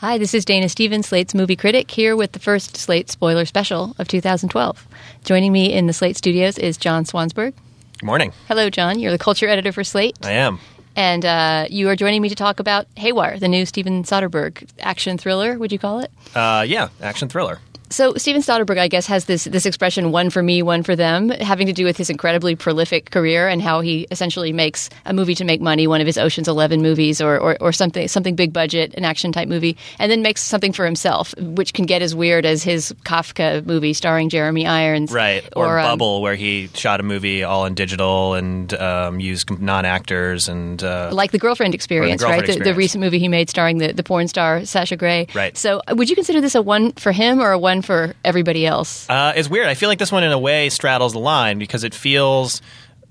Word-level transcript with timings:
Hi, 0.00 0.18
this 0.18 0.34
is 0.34 0.44
Dana 0.44 0.68
Stevens, 0.68 1.06
Slate's 1.06 1.34
movie 1.34 1.56
critic, 1.56 1.90
here 1.90 2.14
with 2.16 2.32
the 2.32 2.38
first 2.38 2.76
Slate 2.76 3.08
spoiler 3.08 3.46
special 3.46 3.96
of 3.98 4.08
2012. 4.08 4.86
Joining 5.24 5.52
me 5.52 5.72
in 5.72 5.86
the 5.86 5.94
Slate 5.94 6.18
studios 6.18 6.58
is 6.58 6.76
John 6.76 7.04
Swansburg. 7.04 7.54
Good 7.98 8.04
morning. 8.04 8.34
Hello, 8.46 8.68
John. 8.68 8.98
You're 8.98 9.10
the 9.10 9.16
culture 9.16 9.48
editor 9.48 9.72
for 9.72 9.84
Slate. 9.84 10.18
I 10.22 10.32
am. 10.32 10.60
And 10.96 11.24
uh, 11.24 11.64
you 11.70 11.88
are 11.88 11.96
joining 11.96 12.20
me 12.20 12.28
to 12.28 12.34
talk 12.34 12.60
about 12.60 12.86
Haywire, 12.98 13.38
the 13.38 13.48
new 13.48 13.64
Steven 13.64 14.02
Soderbergh 14.02 14.68
action 14.80 15.16
thriller, 15.16 15.58
would 15.58 15.72
you 15.72 15.78
call 15.78 16.00
it? 16.00 16.10
Uh, 16.34 16.62
yeah, 16.68 16.90
action 17.00 17.30
thriller. 17.30 17.60
So 17.90 18.14
Steven 18.14 18.42
Soderbergh, 18.42 18.78
I 18.78 18.88
guess, 18.88 19.06
has 19.06 19.26
this 19.26 19.44
this 19.44 19.66
expression 19.66 20.12
"one 20.12 20.30
for 20.30 20.42
me, 20.42 20.62
one 20.62 20.82
for 20.82 20.96
them," 20.96 21.28
having 21.28 21.66
to 21.66 21.72
do 21.72 21.84
with 21.84 21.96
his 21.96 22.10
incredibly 22.10 22.56
prolific 22.56 23.10
career 23.10 23.48
and 23.48 23.62
how 23.62 23.80
he 23.80 24.06
essentially 24.10 24.52
makes 24.52 24.90
a 25.04 25.12
movie 25.12 25.34
to 25.36 25.44
make 25.44 25.60
money, 25.60 25.86
one 25.86 26.00
of 26.00 26.06
his 26.06 26.18
Ocean's 26.18 26.48
Eleven 26.48 26.82
movies, 26.82 27.20
or, 27.20 27.38
or, 27.38 27.56
or 27.60 27.72
something 27.72 28.08
something 28.08 28.34
big 28.34 28.52
budget, 28.52 28.94
an 28.94 29.04
action 29.04 29.32
type 29.32 29.48
movie, 29.48 29.76
and 29.98 30.10
then 30.10 30.22
makes 30.22 30.42
something 30.42 30.72
for 30.72 30.84
himself, 30.84 31.34
which 31.38 31.72
can 31.72 31.86
get 31.86 32.02
as 32.02 32.14
weird 32.14 32.44
as 32.44 32.62
his 32.62 32.92
Kafka 33.04 33.64
movie 33.64 33.92
starring 33.92 34.28
Jeremy 34.28 34.66
Irons, 34.66 35.12
Right. 35.12 35.48
Or, 35.54 35.78
um, 35.78 35.86
Bubble, 35.86 36.22
where 36.22 36.34
he 36.34 36.68
shot 36.74 37.00
a 37.00 37.02
movie 37.02 37.42
all 37.42 37.66
in 37.66 37.74
digital 37.74 38.34
and 38.34 38.72
um, 38.74 39.20
used 39.20 39.50
non 39.60 39.84
actors 39.84 40.48
and. 40.48 40.82
Uh, 40.82 41.10
like 41.12 41.30
the 41.30 41.38
girlfriend 41.38 41.74
experience, 41.74 42.22
Girlfriend 42.22 42.48
right? 42.48 42.58
The, 42.58 42.64
the 42.64 42.74
recent 42.74 43.02
movie 43.02 43.18
he 43.18 43.28
made 43.28 43.48
starring 43.48 43.78
the, 43.78 43.92
the 43.92 44.02
porn 44.02 44.28
star 44.28 44.64
Sasha 44.64 44.96
Grey. 44.96 45.26
Right. 45.34 45.56
So, 45.56 45.80
would 45.90 46.10
you 46.10 46.16
consider 46.16 46.40
this 46.40 46.54
a 46.54 46.62
one 46.62 46.92
for 46.92 47.12
him 47.12 47.40
or 47.40 47.52
a 47.52 47.58
one 47.58 47.75
for 47.82 48.14
everybody 48.24 48.66
else? 48.66 49.08
Uh, 49.08 49.32
it's 49.36 49.48
weird. 49.48 49.66
I 49.66 49.74
feel 49.74 49.88
like 49.88 49.98
this 49.98 50.12
one, 50.12 50.24
in 50.24 50.32
a 50.32 50.38
way, 50.38 50.68
straddles 50.68 51.12
the 51.12 51.18
line 51.18 51.58
because 51.58 51.84
it 51.84 51.94
feels 51.94 52.62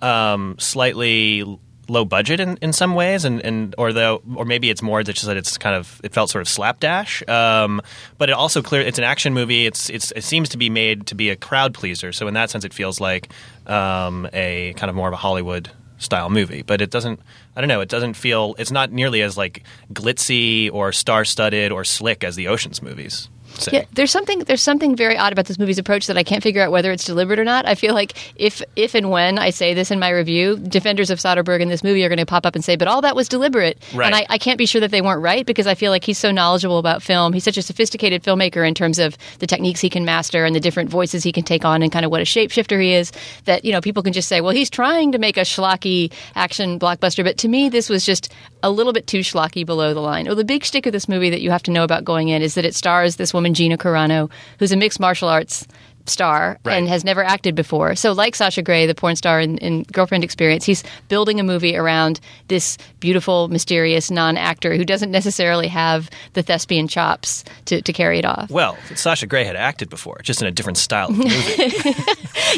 um, 0.01 0.55
slightly 0.59 1.43
low 1.88 2.05
budget 2.05 2.39
in, 2.39 2.57
in 2.61 2.73
some 2.73 2.95
ways, 2.95 3.25
and, 3.25 3.41
and 3.41 3.75
or 3.77 3.93
though, 3.93 4.21
or 4.35 4.45
maybe 4.45 4.69
it's 4.69 4.81
more 4.81 5.03
just 5.03 5.25
that 5.25 5.38
it's 5.38 5.57
kind 5.57 5.75
of 5.75 6.01
it 6.03 6.13
felt 6.13 6.29
sort 6.29 6.41
of 6.41 6.47
slapdash. 6.47 7.27
Um, 7.27 7.81
but 8.17 8.29
it 8.29 8.33
also 8.33 8.61
clear 8.61 8.81
it's 8.81 8.97
an 8.97 9.03
action 9.03 9.33
movie. 9.33 9.65
It's 9.65 9.89
it's 9.89 10.11
it 10.11 10.23
seems 10.23 10.49
to 10.49 10.57
be 10.57 10.69
made 10.69 11.07
to 11.07 11.16
be 11.16 11.29
a 11.29 11.35
crowd 11.35 11.73
pleaser. 11.73 12.11
So 12.11 12.27
in 12.27 12.33
that 12.35 12.50
sense, 12.50 12.66
it 12.66 12.73
feels 12.73 13.00
like 13.00 13.29
um, 13.67 14.27
a 14.33 14.73
kind 14.77 14.89
of 14.89 14.95
more 14.95 15.07
of 15.07 15.13
a 15.13 15.17
Hollywood 15.17 15.69
style 15.97 16.29
movie. 16.29 16.61
But 16.61 16.81
it 16.81 16.91
doesn't. 16.91 17.19
I 17.55 17.61
don't 17.61 17.67
know. 17.67 17.81
It 17.81 17.89
doesn't 17.89 18.16
feel. 18.16 18.55
It's 18.57 18.72
not 18.72 18.91
nearly 18.91 19.22
as 19.22 19.38
like 19.38 19.63
glitzy 19.94 20.72
or 20.72 20.91
star 20.91 21.25
studded 21.25 21.72
or 21.72 21.83
slick 21.83 22.23
as 22.23 22.35
the 22.35 22.47
Ocean's 22.47 22.81
movies. 22.81 23.29
Say. 23.58 23.72
Yeah, 23.73 23.86
there's 23.94 24.11
something 24.11 24.39
there's 24.39 24.61
something 24.64 24.95
very 24.95 25.17
odd 25.17 25.31
about 25.31 25.45
this 25.45 25.58
movie's 25.58 25.78
approach 25.78 26.08
that 26.08 26.17
I 26.17 26.23
can't 26.23 26.44
figure 26.44 26.61
out 26.61 26.72
whether 26.72 26.92
it's 26.92 27.06
deliberate 27.06 27.39
or 27.39 27.44
not. 27.45 27.66
I 27.66 27.75
feel 27.75 27.94
like 27.94 28.14
if 28.36 28.62
if 28.75 28.95
and 28.95 29.09
when 29.09 29.39
I 29.39 29.50
say 29.50 29.73
this 29.73 29.92
in 29.92 30.00
my 30.00 30.09
review, 30.09 30.58
defenders 30.58 31.09
of 31.09 31.20
Soderbergh 31.20 31.62
in 31.62 31.70
this 31.70 31.84
movie 31.84 32.03
are 32.03 32.09
going 32.09 32.20
to 32.20 32.25
pop 32.25 32.45
up 32.45 32.56
and 32.56 32.64
say, 32.64 32.75
"But 32.75 32.88
all 32.88 33.02
that 33.02 33.16
was 33.16 33.28
deliberate," 33.28 33.81
Right. 33.94 34.08
and 34.08 34.16
I, 34.16 34.25
I 34.30 34.38
can't 34.38 34.58
be 34.58 34.66
sure 34.66 34.81
that 34.81 34.92
they 34.92 35.02
weren't 35.02 35.22
right 35.22 35.45
because 35.45 35.67
I 35.67 35.75
feel 35.75 35.92
like 35.92 36.03
he's 36.03 36.17
so 36.17 36.31
knowledgeable 36.31 36.78
about 36.80 37.02
film. 37.02 37.34
He's 37.34 37.44
such 37.44 37.58
a 37.58 37.62
sophisticated 37.62 38.23
filmmaker 38.23 38.67
in 38.67 38.73
terms 38.73 39.00
of 39.00 39.17
the 39.39 39.47
techniques 39.47 39.80
he 39.80 39.90
can 39.90 40.06
master 40.06 40.45
and 40.45 40.56
the 40.56 40.59
different 40.59 40.90
voices 40.90 41.23
he 41.23 41.31
can 41.31 41.44
take 41.44 41.64
on 41.66 41.81
and 41.81 41.92
kind 41.92 42.06
of 42.06 42.12
what 42.12 42.22
a 42.22 42.25
shapeshifter 42.25 42.81
he 42.81 42.94
is. 42.94 43.12
That 43.45 43.64
you 43.66 43.72
know 43.72 43.81
people 43.81 44.03
can 44.03 44.14
just 44.14 44.28
say, 44.28 44.42
"Well, 44.42 44.52
he's 44.52 44.69
trying 44.69 45.12
to 45.14 45.17
make 45.17 45.38
a 45.38 45.42
schlocky 45.42 46.12
action 46.36 46.80
blockbuster," 46.80 47.23
but 47.23 47.38
to 47.40 47.47
me, 47.47 47.69
this 47.69 47.90
was 47.90 48.06
just 48.06 48.31
a 48.64 48.69
little 48.69 48.94
bit 48.94 49.08
too 49.08 49.19
schlocky 49.19 49.66
below 49.66 49.94
the 49.94 50.00
line. 50.02 50.25
Well, 50.25 50.36
the 50.36 50.44
big 50.44 50.64
shtick 50.64 50.86
of 50.88 50.92
this 50.92 51.08
movie 51.08 51.30
that 51.30 51.42
you 51.42 51.52
have 51.52 51.64
to 51.64 51.72
know 51.72 51.84
about 51.84 52.03
going 52.03 52.30
in 52.30 52.42
is 52.42 52.56
that 52.56 52.66
it 52.66 52.73
stars 52.73 53.16
this 53.17 53.34
woman 53.34 53.44
Gina 53.53 53.77
Carano, 53.77 54.29
who's 54.59 54.71
a 54.71 54.77
mixed 54.77 54.99
martial 54.99 55.29
arts 55.29 55.67
star 56.08 56.58
Right. 56.64 56.75
and 56.75 56.88
has 56.88 57.03
never 57.03 57.23
acted 57.23 57.56
before. 57.56 57.95
So, 57.95 58.11
like 58.11 58.36
Sasha 58.36 58.61
Grey, 58.61 58.86
the 58.86 58.95
porn 58.95 59.16
star 59.16 59.39
in, 59.39 59.58
in 59.59 59.84
Girlfriend 59.84 60.23
Experience, 60.23 60.66
he's 60.66 60.84
building 61.09 61.39
a 61.39 61.44
movie 61.44 61.75
around 61.75 62.20
this 62.47 62.78
beautiful, 63.00 63.47
mysterious 63.47 64.09
non-actor 64.12 64.75
who 64.75 64.86
doesn't 64.86 65.12
necessarily 65.12 65.67
have 65.67 66.09
the 66.34 66.42
thespian 66.44 66.88
chops 66.88 67.44
to, 67.66 67.81
to 67.81 67.94
carry 67.94 68.20
it 68.20 68.25
off. 68.25 68.50
Well, 68.50 68.78
Sasha 68.95 69.28
Grey 69.28 69.44
had 69.44 69.56
acted 69.56 69.89
before, 69.89 70.20
just 70.23 70.42
in 70.42 70.47
a 70.47 70.52
different 70.52 70.78
style 70.78 71.09
of 71.09 71.17
movie. 71.17 71.31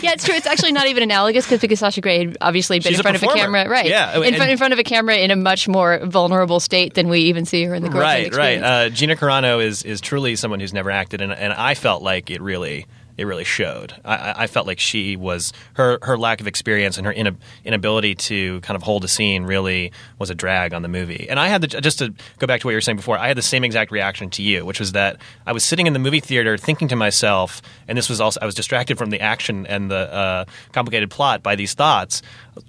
Yeah, 0.03 0.11
it's 0.13 0.25
true. 0.25 0.35
It's 0.35 0.45
actually 0.47 0.73
not 0.73 0.87
even 0.87 1.01
analogous 1.03 1.45
because 1.45 1.59
because 1.61 1.79
Sasha 1.79 2.01
Grey 2.01 2.19
had 2.25 2.37
obviously 2.41 2.79
been 2.79 2.91
She's 2.91 2.99
in 2.99 2.99
a 2.99 3.03
front 3.03 3.17
of 3.17 3.23
a 3.23 3.27
camera, 3.33 3.67
right? 3.67 3.85
Yeah, 3.87 4.17
in, 4.17 4.23
and- 4.25 4.35
front, 4.35 4.51
in 4.51 4.57
front 4.57 4.73
of 4.73 4.79
a 4.79 4.83
camera 4.83 5.15
in 5.17 5.31
a 5.31 5.35
much 5.35 5.67
more 5.67 5.99
vulnerable 6.03 6.59
state 6.59 6.93
than 6.93 7.07
we 7.09 7.19
even 7.21 7.45
see 7.45 7.63
her 7.63 7.73
in 7.73 7.81
the 7.83 7.89
Girlfriend 7.89 8.33
right, 8.33 8.35
right. 8.35 8.57
Experience. 8.57 8.63
Uh, 8.65 8.89
Gina 8.89 9.15
Carano 9.15 9.63
is 9.63 9.83
is 9.83 10.01
truly 10.01 10.35
someone 10.35 10.59
who's 10.59 10.73
never 10.73 10.91
acted, 10.91 11.21
and, 11.21 11.31
and 11.31 11.53
I 11.53 11.73
felt 11.73 12.03
like 12.03 12.29
it 12.29 12.41
really 12.41 12.85
it 13.17 13.25
really 13.25 13.43
showed. 13.43 13.93
I- 14.05 14.43
I, 14.43 14.47
felt 14.47 14.67
like 14.67 14.79
she 14.79 15.15
was 15.15 15.51
her 15.73 15.97
her 16.03 16.17
lack 16.17 16.39
of 16.39 16.47
experience 16.47 16.97
and 16.97 17.05
her 17.05 17.13
ina- 17.13 17.35
inability 17.65 18.15
to 18.15 18.61
kind 18.61 18.75
of 18.75 18.83
hold 18.83 19.03
a 19.03 19.07
scene 19.07 19.43
really 19.43 19.91
was 20.19 20.29
a 20.29 20.35
drag 20.35 20.73
on 20.73 20.83
the 20.83 20.87
movie. 20.87 21.27
And 21.29 21.39
I 21.39 21.47
had 21.47 21.61
the, 21.61 21.67
just 21.67 21.99
to 21.99 22.13
go 22.39 22.47
back 22.47 22.61
to 22.61 22.67
what 22.67 22.71
you 22.71 22.77
were 22.77 22.81
saying 22.81 22.97
before, 22.97 23.17
I 23.17 23.27
had 23.27 23.37
the 23.37 23.41
same 23.41 23.63
exact 23.63 23.91
reaction 23.91 24.29
to 24.31 24.43
you, 24.43 24.65
which 24.65 24.79
was 24.79 24.91
that 24.93 25.17
I 25.45 25.51
was 25.51 25.63
sitting 25.63 25.87
in 25.87 25.93
the 25.93 25.99
movie 25.99 26.19
theater 26.19 26.57
thinking 26.57 26.87
to 26.89 26.95
myself, 26.95 27.61
and 27.87 27.97
this 27.97 28.09
was 28.09 28.21
also 28.21 28.39
I 28.41 28.45
was 28.45 28.55
distracted 28.55 28.97
from 28.97 29.09
the 29.09 29.19
action 29.21 29.65
and 29.67 29.89
the 29.91 30.13
uh, 30.13 30.45
complicated 30.71 31.09
plot 31.09 31.43
by 31.43 31.55
these 31.55 31.73
thoughts. 31.73 32.21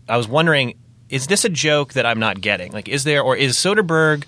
I 0.08 0.16
was 0.16 0.26
wondering. 0.26 0.75
Is 1.10 1.26
this 1.26 1.47
a 1.47 1.48
joke 1.48 1.94
that 1.94 2.04
I'm 2.04 2.19
not 2.19 2.42
getting? 2.42 2.70
Like, 2.70 2.87
is 2.87 3.04
there, 3.04 3.22
or 3.22 3.34
is 3.34 3.56
Soderbergh 3.56 4.25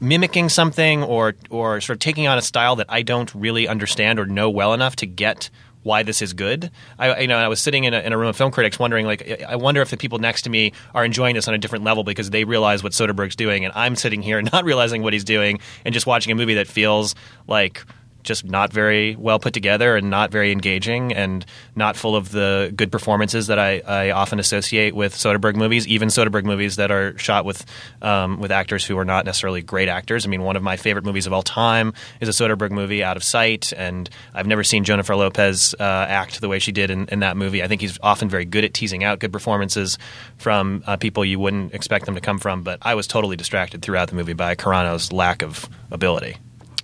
mimicking 0.00 0.48
something 0.48 1.02
or 1.02 1.34
or 1.50 1.80
sort 1.80 1.96
of 1.96 2.00
taking 2.00 2.26
on 2.26 2.38
a 2.38 2.42
style 2.42 2.76
that 2.76 2.86
I 2.88 3.02
don't 3.02 3.32
really 3.34 3.68
understand 3.68 4.18
or 4.18 4.26
know 4.26 4.50
well 4.50 4.74
enough 4.74 4.96
to 4.96 5.06
get 5.06 5.50
why 5.82 6.02
this 6.02 6.20
is 6.20 6.32
good. 6.32 6.70
I 6.98 7.20
you 7.20 7.28
know 7.28 7.36
I 7.36 7.48
was 7.48 7.60
sitting 7.60 7.84
in 7.84 7.94
a, 7.94 8.00
in 8.00 8.12
a 8.12 8.18
room 8.18 8.28
of 8.28 8.36
film 8.36 8.50
critics 8.50 8.78
wondering 8.78 9.06
like 9.06 9.42
I 9.46 9.56
wonder 9.56 9.80
if 9.82 9.90
the 9.90 9.96
people 9.96 10.18
next 10.18 10.42
to 10.42 10.50
me 10.50 10.72
are 10.94 11.04
enjoying 11.04 11.34
this 11.34 11.48
on 11.48 11.54
a 11.54 11.58
different 11.58 11.84
level 11.84 12.04
because 12.04 12.30
they 12.30 12.44
realize 12.44 12.82
what 12.82 12.92
Soderbergh's 12.92 13.36
doing 13.36 13.64
and 13.64 13.72
I'm 13.76 13.96
sitting 13.96 14.22
here 14.22 14.40
not 14.52 14.64
realizing 14.64 15.02
what 15.02 15.12
he's 15.12 15.24
doing 15.24 15.60
and 15.84 15.94
just 15.94 16.06
watching 16.06 16.32
a 16.32 16.34
movie 16.34 16.54
that 16.54 16.66
feels 16.66 17.14
like 17.46 17.84
just 18.22 18.44
not 18.44 18.72
very 18.72 19.16
well 19.16 19.38
put 19.38 19.52
together 19.52 19.96
and 19.96 20.10
not 20.10 20.30
very 20.30 20.52
engaging 20.52 21.12
and 21.12 21.44
not 21.74 21.96
full 21.96 22.16
of 22.16 22.30
the 22.30 22.72
good 22.74 22.92
performances 22.92 23.46
that 23.48 23.58
I, 23.58 23.80
I 23.80 24.10
often 24.10 24.38
associate 24.38 24.94
with 24.94 25.14
Soderbergh 25.14 25.56
movies, 25.56 25.86
even 25.88 26.08
Soderbergh 26.08 26.44
movies 26.44 26.76
that 26.76 26.90
are 26.90 27.16
shot 27.18 27.44
with 27.44 27.64
um, 28.02 28.40
with 28.40 28.50
actors 28.50 28.84
who 28.84 28.98
are 28.98 29.04
not 29.04 29.24
necessarily 29.24 29.62
great 29.62 29.88
actors. 29.88 30.26
I 30.26 30.28
mean, 30.28 30.42
one 30.42 30.56
of 30.56 30.62
my 30.62 30.76
favorite 30.76 31.04
movies 31.04 31.26
of 31.26 31.32
all 31.32 31.42
time 31.42 31.92
is 32.20 32.28
a 32.28 32.32
Soderbergh 32.32 32.70
movie, 32.70 33.02
Out 33.02 33.16
of 33.16 33.24
Sight, 33.24 33.72
and 33.76 34.08
I've 34.34 34.46
never 34.46 34.64
seen 34.64 34.84
Jennifer 34.84 35.16
Lopez 35.16 35.74
uh, 35.78 35.82
act 35.82 36.40
the 36.40 36.48
way 36.48 36.58
she 36.58 36.72
did 36.72 36.90
in, 36.90 37.06
in 37.08 37.20
that 37.20 37.36
movie. 37.36 37.62
I 37.62 37.68
think 37.68 37.80
he's 37.80 37.98
often 38.02 38.28
very 38.28 38.44
good 38.44 38.64
at 38.64 38.74
teasing 38.74 39.04
out 39.04 39.18
good 39.18 39.32
performances 39.32 39.98
from 40.38 40.82
uh, 40.86 40.96
people 40.96 41.24
you 41.24 41.38
wouldn't 41.38 41.74
expect 41.74 42.06
them 42.06 42.14
to 42.14 42.20
come 42.20 42.38
from, 42.38 42.62
but 42.62 42.78
I 42.82 42.94
was 42.94 43.06
totally 43.06 43.36
distracted 43.36 43.82
throughout 43.82 44.08
the 44.08 44.16
movie 44.16 44.32
by 44.32 44.54
Carano's 44.54 45.12
lack 45.12 45.42
of 45.42 45.68
ability. 45.90 46.36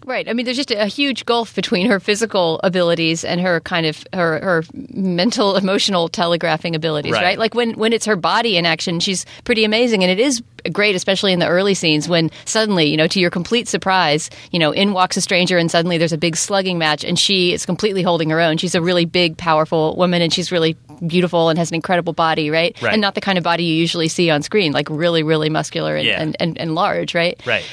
Right. 0.07 0.29
I 0.29 0.33
mean, 0.33 0.45
there's 0.47 0.57
just 0.57 0.71
a, 0.71 0.83
a 0.85 0.87
huge 0.87 1.27
gulf 1.27 1.55
between 1.55 1.87
her 1.91 2.01
physical 2.01 2.61
abilities 2.63 3.25
and 3.25 3.41
her 3.41 3.61
kind 3.61 3.85
of 3.85 4.05
her, 4.15 4.39
her 4.41 4.65
mental, 4.95 5.57
emotional 5.63 6.09
telegraphing 6.09 6.75
abilities, 6.75 7.13
right. 7.13 7.23
Right. 7.23 7.39
Like 7.39 7.55
when, 7.55 7.73
when 7.75 7.93
it's 7.93 8.07
her 8.07 8.17
body 8.17 8.57
in 8.57 8.65
action, 8.67 9.01
she's 9.01 9.27
pretty 9.45 9.65
amazing. 9.65 10.03
And 10.05 10.11
it 10.13 10.21
is 10.21 10.43
great, 10.73 10.95
especially 10.95 11.33
in 11.33 11.39
the 11.41 11.47
early 11.49 11.75
scenes 11.75 12.09
when 12.09 12.31
suddenly, 12.45 12.87
you 12.87 12.97
know, 12.97 13.07
to 13.09 13.21
your 13.21 13.31
complete 13.31 13.67
surprise, 13.69 14.31
you 14.53 14.59
know, 14.59 14.71
in 14.71 14.93
walks 14.93 15.17
a 15.17 15.21
stranger 15.21 15.59
and 15.59 15.71
suddenly 15.71 15.99
there's 15.99 16.13
a 16.13 16.19
big 16.19 16.37
slugging 16.37 16.79
match 16.79 17.05
and 17.05 17.19
she 17.19 17.53
is 17.53 17.67
completely 17.67 18.03
holding 18.03 18.31
her 18.31 18.41
own. 18.41 18.57
She's 18.59 18.75
a 18.77 18.81
really 18.83 19.05
big, 19.05 19.37
powerful 19.37 19.97
woman 19.97 20.23
and 20.23 20.33
she's 20.33 20.51
really 20.53 20.77
beautiful 21.07 21.51
and 21.51 21.59
has 21.59 21.71
an 21.71 21.75
incredible 21.75 22.13
body, 22.13 22.49
right? 22.51 22.81
Right. 22.81 22.93
And 22.93 23.01
not 23.03 23.15
the 23.15 23.21
kind 23.21 23.39
of 23.39 23.45
body 23.45 23.65
you 23.65 23.75
usually 23.75 24.09
see 24.09 24.31
on 24.31 24.43
screen, 24.43 24.73
like 24.73 24.89
really, 24.89 25.23
really 25.23 25.51
muscular 25.51 25.95
and, 25.97 26.07
Yeah. 26.07 26.21
and, 26.21 26.37
and, 26.41 26.59
and 26.59 26.75
large, 26.75 27.15
right? 27.15 27.41
Right. 27.47 27.65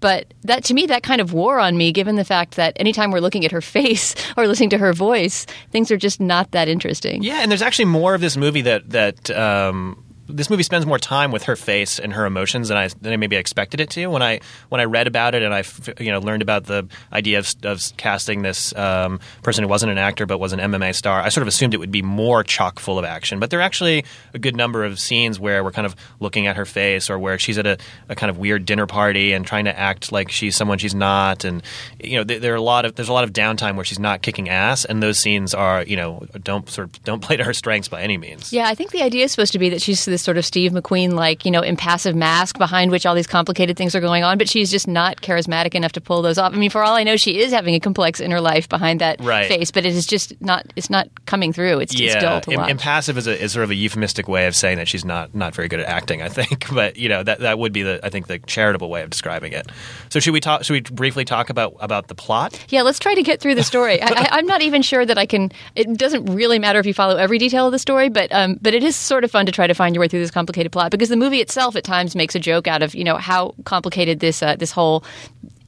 But 0.00 0.34
that 0.42 0.64
to 0.64 0.74
me, 0.74 0.86
that 0.86 1.02
kind 1.02 1.20
of 1.20 1.32
wore 1.32 1.58
on 1.58 1.76
me, 1.76 1.92
given 1.92 2.16
the 2.16 2.24
fact 2.24 2.56
that 2.56 2.76
anytime 2.76 3.10
we're 3.10 3.20
looking 3.20 3.44
at 3.44 3.52
her 3.52 3.60
face 3.76 4.14
or 4.36 4.46
listening 4.46 4.70
to 4.70 4.78
her 4.78 4.92
voice, 4.92 5.46
things 5.70 5.90
are 5.90 5.96
just 5.96 6.20
not 6.20 6.52
that 6.52 6.68
interesting. 6.68 7.22
Yeah, 7.22 7.40
and 7.40 7.50
there's 7.50 7.62
actually 7.62 7.86
more 7.86 8.14
of 8.14 8.20
this 8.20 8.36
movie 8.36 8.62
that 8.62 8.90
that 8.90 9.30
um, 9.30 10.02
this 10.28 10.50
movie 10.50 10.62
spends 10.62 10.86
more 10.86 10.98
time 10.98 11.30
with 11.32 11.44
her 11.44 11.56
face 11.56 11.98
and 11.98 12.12
her 12.12 12.26
emotions 12.26 12.68
than 12.68 12.76
I 12.76 12.88
than 13.00 13.12
I 13.12 13.16
maybe 13.16 13.36
expected 13.36 13.80
it 13.80 13.90
to. 13.90 14.06
When 14.06 14.22
I 14.22 14.40
when 14.68 14.80
I 14.80 14.84
read 14.84 15.06
about 15.06 15.34
it 15.34 15.42
and 15.42 15.54
I 15.54 15.64
you 16.00 16.10
know 16.10 16.20
learned 16.20 16.42
about 16.42 16.64
the 16.64 16.86
idea 17.12 17.38
of, 17.38 17.54
of 17.62 17.82
casting 17.96 18.42
this 18.42 18.74
um, 18.76 19.20
person 19.42 19.62
who 19.62 19.68
wasn't 19.68 19.92
an 19.92 19.98
actor 19.98 20.26
but 20.26 20.38
was 20.38 20.52
an 20.52 20.60
MMA 20.60 20.94
star, 20.94 21.20
I 21.20 21.28
sort 21.28 21.42
of 21.42 21.48
assumed 21.48 21.74
it 21.74 21.78
would 21.78 21.92
be 21.92 22.02
more 22.02 22.42
chock 22.42 22.78
full 22.78 22.98
of 22.98 23.04
action. 23.04 23.38
But 23.38 23.50
there 23.50 23.60
are 23.60 23.62
actually 23.62 24.04
a 24.34 24.38
good 24.38 24.56
number 24.56 24.84
of 24.84 24.98
scenes 24.98 25.38
where 25.38 25.62
we're 25.62 25.72
kind 25.72 25.86
of 25.86 25.94
looking 26.20 26.46
at 26.46 26.56
her 26.56 26.64
face 26.64 27.08
or 27.08 27.18
where 27.18 27.38
she's 27.38 27.58
at 27.58 27.66
a, 27.66 27.78
a 28.08 28.14
kind 28.14 28.30
of 28.30 28.38
weird 28.38 28.64
dinner 28.64 28.86
party 28.86 29.32
and 29.32 29.46
trying 29.46 29.66
to 29.66 29.78
act 29.78 30.12
like 30.12 30.30
she's 30.30 30.56
someone 30.56 30.78
she's 30.78 30.94
not. 30.94 31.44
And 31.44 31.62
you 32.02 32.16
know 32.16 32.24
there 32.24 32.52
are 32.52 32.56
a 32.56 32.62
lot 32.62 32.84
of 32.84 32.94
there's 32.96 33.08
a 33.08 33.12
lot 33.12 33.24
of 33.24 33.32
downtime 33.32 33.76
where 33.76 33.84
she's 33.84 33.98
not 33.98 34.22
kicking 34.22 34.48
ass, 34.48 34.84
and 34.84 35.02
those 35.02 35.18
scenes 35.18 35.54
are 35.54 35.82
you 35.82 35.96
know 35.96 36.26
don't 36.42 36.68
sort 36.68 36.88
of 36.88 37.04
don't 37.04 37.20
play 37.26 37.36
to 37.36 37.44
her 37.44 37.54
strengths 37.54 37.88
by 37.88 38.02
any 38.02 38.16
means. 38.16 38.52
Yeah, 38.52 38.66
I 38.66 38.74
think 38.74 38.90
the 38.90 39.02
idea 39.02 39.24
is 39.24 39.30
supposed 39.30 39.52
to 39.52 39.58
be 39.58 39.68
that 39.70 39.82
she's 39.82 40.06
this 40.16 40.22
sort 40.22 40.38
of 40.38 40.46
Steve 40.46 40.72
McQueen 40.72 41.12
like 41.12 41.44
you 41.44 41.50
know 41.50 41.60
impassive 41.60 42.16
mask 42.16 42.56
behind 42.56 42.90
which 42.90 43.04
all 43.04 43.14
these 43.14 43.26
complicated 43.26 43.76
things 43.76 43.94
are 43.94 44.00
going 44.00 44.24
on, 44.24 44.38
but 44.38 44.48
she's 44.48 44.70
just 44.70 44.88
not 44.88 45.20
charismatic 45.20 45.74
enough 45.74 45.92
to 45.92 46.00
pull 46.00 46.22
those 46.22 46.38
off. 46.38 46.54
I 46.54 46.56
mean, 46.56 46.70
for 46.70 46.82
all 46.82 46.94
I 46.94 47.02
know, 47.02 47.16
she 47.16 47.38
is 47.40 47.52
having 47.52 47.74
a 47.74 47.80
complex 47.80 48.18
inner 48.18 48.40
life 48.40 48.66
behind 48.66 49.02
that 49.02 49.20
Right. 49.20 49.46
face, 49.46 49.70
but 49.70 49.84
it 49.84 49.94
is 49.94 50.06
just 50.06 50.40
not 50.40 50.64
it's 50.74 50.88
not 50.88 51.08
coming 51.26 51.52
through. 51.52 51.80
It's, 51.80 51.94
it's 52.00 52.14
dull 52.14 52.40
to 52.40 52.56
watch. 52.56 52.70
impassive 52.70 53.18
is, 53.18 53.26
a, 53.26 53.42
is 53.42 53.52
sort 53.52 53.64
of 53.64 53.70
a 53.70 53.74
euphemistic 53.74 54.26
way 54.26 54.46
of 54.46 54.56
saying 54.56 54.78
that 54.78 54.88
she's 54.88 55.04
not 55.04 55.34
not 55.34 55.54
very 55.54 55.68
good 55.68 55.80
at 55.80 55.86
acting. 55.86 56.22
I 56.22 56.30
think, 56.30 56.66
but 56.74 56.96
you 56.96 57.10
know 57.10 57.22
that 57.22 57.40
that 57.40 57.58
would 57.58 57.74
be 57.74 57.82
the 57.82 58.00
I 58.02 58.08
think 58.08 58.26
the 58.26 58.38
charitable 58.38 58.88
way 58.88 59.02
of 59.02 59.10
describing 59.10 59.52
it. 59.52 59.70
So 60.08 60.18
should 60.20 60.32
we 60.32 60.40
talk? 60.40 60.64
Should 60.64 60.72
we 60.72 60.80
briefly 60.80 61.26
talk 61.26 61.50
about 61.50 61.76
about 61.80 62.08
the 62.08 62.14
plot? 62.14 62.58
Yeah, 62.70 62.82
let's 62.82 62.98
try 62.98 63.14
to 63.14 63.22
get 63.22 63.40
through 63.40 63.56
the 63.56 63.62
story. 63.64 64.00
I, 64.02 64.28
I'm 64.32 64.46
not 64.46 64.62
even 64.62 64.80
sure 64.80 65.04
that 65.04 65.18
I 65.18 65.26
can. 65.26 65.52
It 65.74 65.98
doesn't 65.98 66.26
really 66.26 66.58
matter 66.58 66.78
if 66.78 66.86
you 66.86 66.94
follow 66.94 67.16
every 67.16 67.38
detail 67.38 67.66
of 67.66 67.72
the 67.72 67.78
story, 67.78 68.08
but 68.08 68.32
um, 68.32 68.58
but 68.62 68.72
it 68.72 68.82
is 68.82 68.96
sort 68.96 69.24
of 69.24 69.30
fun 69.30 69.44
to 69.46 69.52
try 69.52 69.66
to 69.66 69.74
find 69.74 69.94
your 69.94 70.00
way 70.00 70.05
through 70.08 70.20
this 70.20 70.30
complicated 70.30 70.72
plot 70.72 70.90
because 70.90 71.08
the 71.08 71.16
movie 71.16 71.40
itself 71.40 71.76
at 71.76 71.84
times 71.84 72.14
makes 72.14 72.34
a 72.34 72.40
joke 72.40 72.66
out 72.66 72.82
of 72.82 72.94
you 72.94 73.04
know 73.04 73.16
how 73.16 73.54
complicated 73.64 74.20
this 74.20 74.42
uh, 74.42 74.56
this 74.56 74.70
whole 74.70 75.04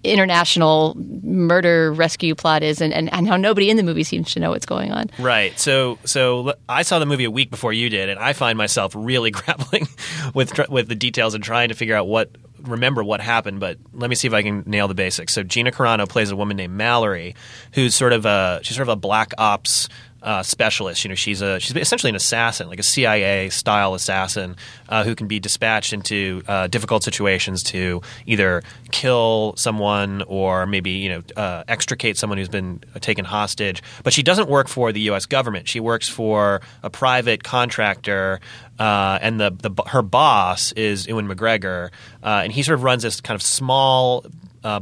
international 0.04 0.94
murder 0.96 1.92
rescue 1.92 2.34
plot 2.34 2.62
is 2.62 2.80
and, 2.80 2.92
and, 2.92 3.12
and 3.12 3.26
how 3.26 3.36
nobody 3.36 3.68
in 3.68 3.76
the 3.76 3.82
movie 3.82 4.04
seems 4.04 4.32
to 4.32 4.40
know 4.40 4.50
what's 4.50 4.66
going 4.66 4.92
on. 4.92 5.10
Right. 5.18 5.58
So 5.58 5.98
so 6.04 6.54
I 6.68 6.82
saw 6.82 6.98
the 6.98 7.06
movie 7.06 7.24
a 7.24 7.30
week 7.30 7.50
before 7.50 7.72
you 7.72 7.90
did, 7.90 8.08
and 8.08 8.18
I 8.18 8.32
find 8.32 8.56
myself 8.56 8.94
really 8.96 9.30
grappling 9.32 9.88
with 10.34 10.68
with 10.68 10.88
the 10.88 10.94
details 10.94 11.34
and 11.34 11.42
trying 11.42 11.68
to 11.68 11.74
figure 11.74 11.96
out 11.96 12.06
what 12.06 12.30
remember 12.62 13.02
what 13.02 13.20
happened. 13.20 13.60
But 13.60 13.78
let 13.92 14.10
me 14.10 14.16
see 14.16 14.28
if 14.28 14.34
I 14.34 14.42
can 14.42 14.62
nail 14.66 14.88
the 14.88 14.94
basics. 14.94 15.32
So 15.32 15.42
Gina 15.42 15.72
Carano 15.72 16.08
plays 16.08 16.30
a 16.30 16.36
woman 16.36 16.56
named 16.56 16.74
Mallory, 16.74 17.34
who's 17.72 17.94
sort 17.94 18.12
of 18.12 18.24
a 18.26 18.60
she's 18.62 18.76
sort 18.76 18.88
of 18.88 18.92
a 18.92 18.96
black 18.96 19.32
ops. 19.38 19.88
Uh, 20.20 20.42
specialist, 20.42 21.04
you 21.04 21.08
know, 21.08 21.14
she's 21.14 21.42
a 21.42 21.60
she's 21.60 21.76
essentially 21.76 22.10
an 22.10 22.16
assassin, 22.16 22.68
like 22.68 22.80
a 22.80 22.82
CIA 22.82 23.50
style 23.50 23.94
assassin, 23.94 24.56
uh, 24.88 25.04
who 25.04 25.14
can 25.14 25.28
be 25.28 25.38
dispatched 25.38 25.92
into 25.92 26.42
uh, 26.48 26.66
difficult 26.66 27.04
situations 27.04 27.62
to 27.62 28.02
either 28.26 28.64
kill 28.90 29.54
someone 29.56 30.22
or 30.22 30.66
maybe 30.66 30.90
you 30.90 31.08
know 31.08 31.22
uh, 31.36 31.62
extricate 31.68 32.16
someone 32.16 32.36
who's 32.36 32.48
been 32.48 32.80
taken 33.00 33.24
hostage. 33.24 33.80
But 34.02 34.12
she 34.12 34.24
doesn't 34.24 34.48
work 34.48 34.66
for 34.66 34.90
the 34.90 35.00
U.S. 35.02 35.24
government. 35.24 35.68
She 35.68 35.78
works 35.78 36.08
for 36.08 36.62
a 36.82 36.90
private 36.90 37.44
contractor, 37.44 38.40
uh, 38.80 39.20
and 39.22 39.38
the, 39.38 39.50
the 39.50 39.82
her 39.84 40.02
boss 40.02 40.72
is 40.72 41.06
Ewan 41.06 41.28
McGregor, 41.28 41.90
uh, 42.24 42.40
and 42.42 42.52
he 42.52 42.64
sort 42.64 42.74
of 42.74 42.82
runs 42.82 43.04
this 43.04 43.20
kind 43.20 43.36
of 43.36 43.42
small 43.42 44.26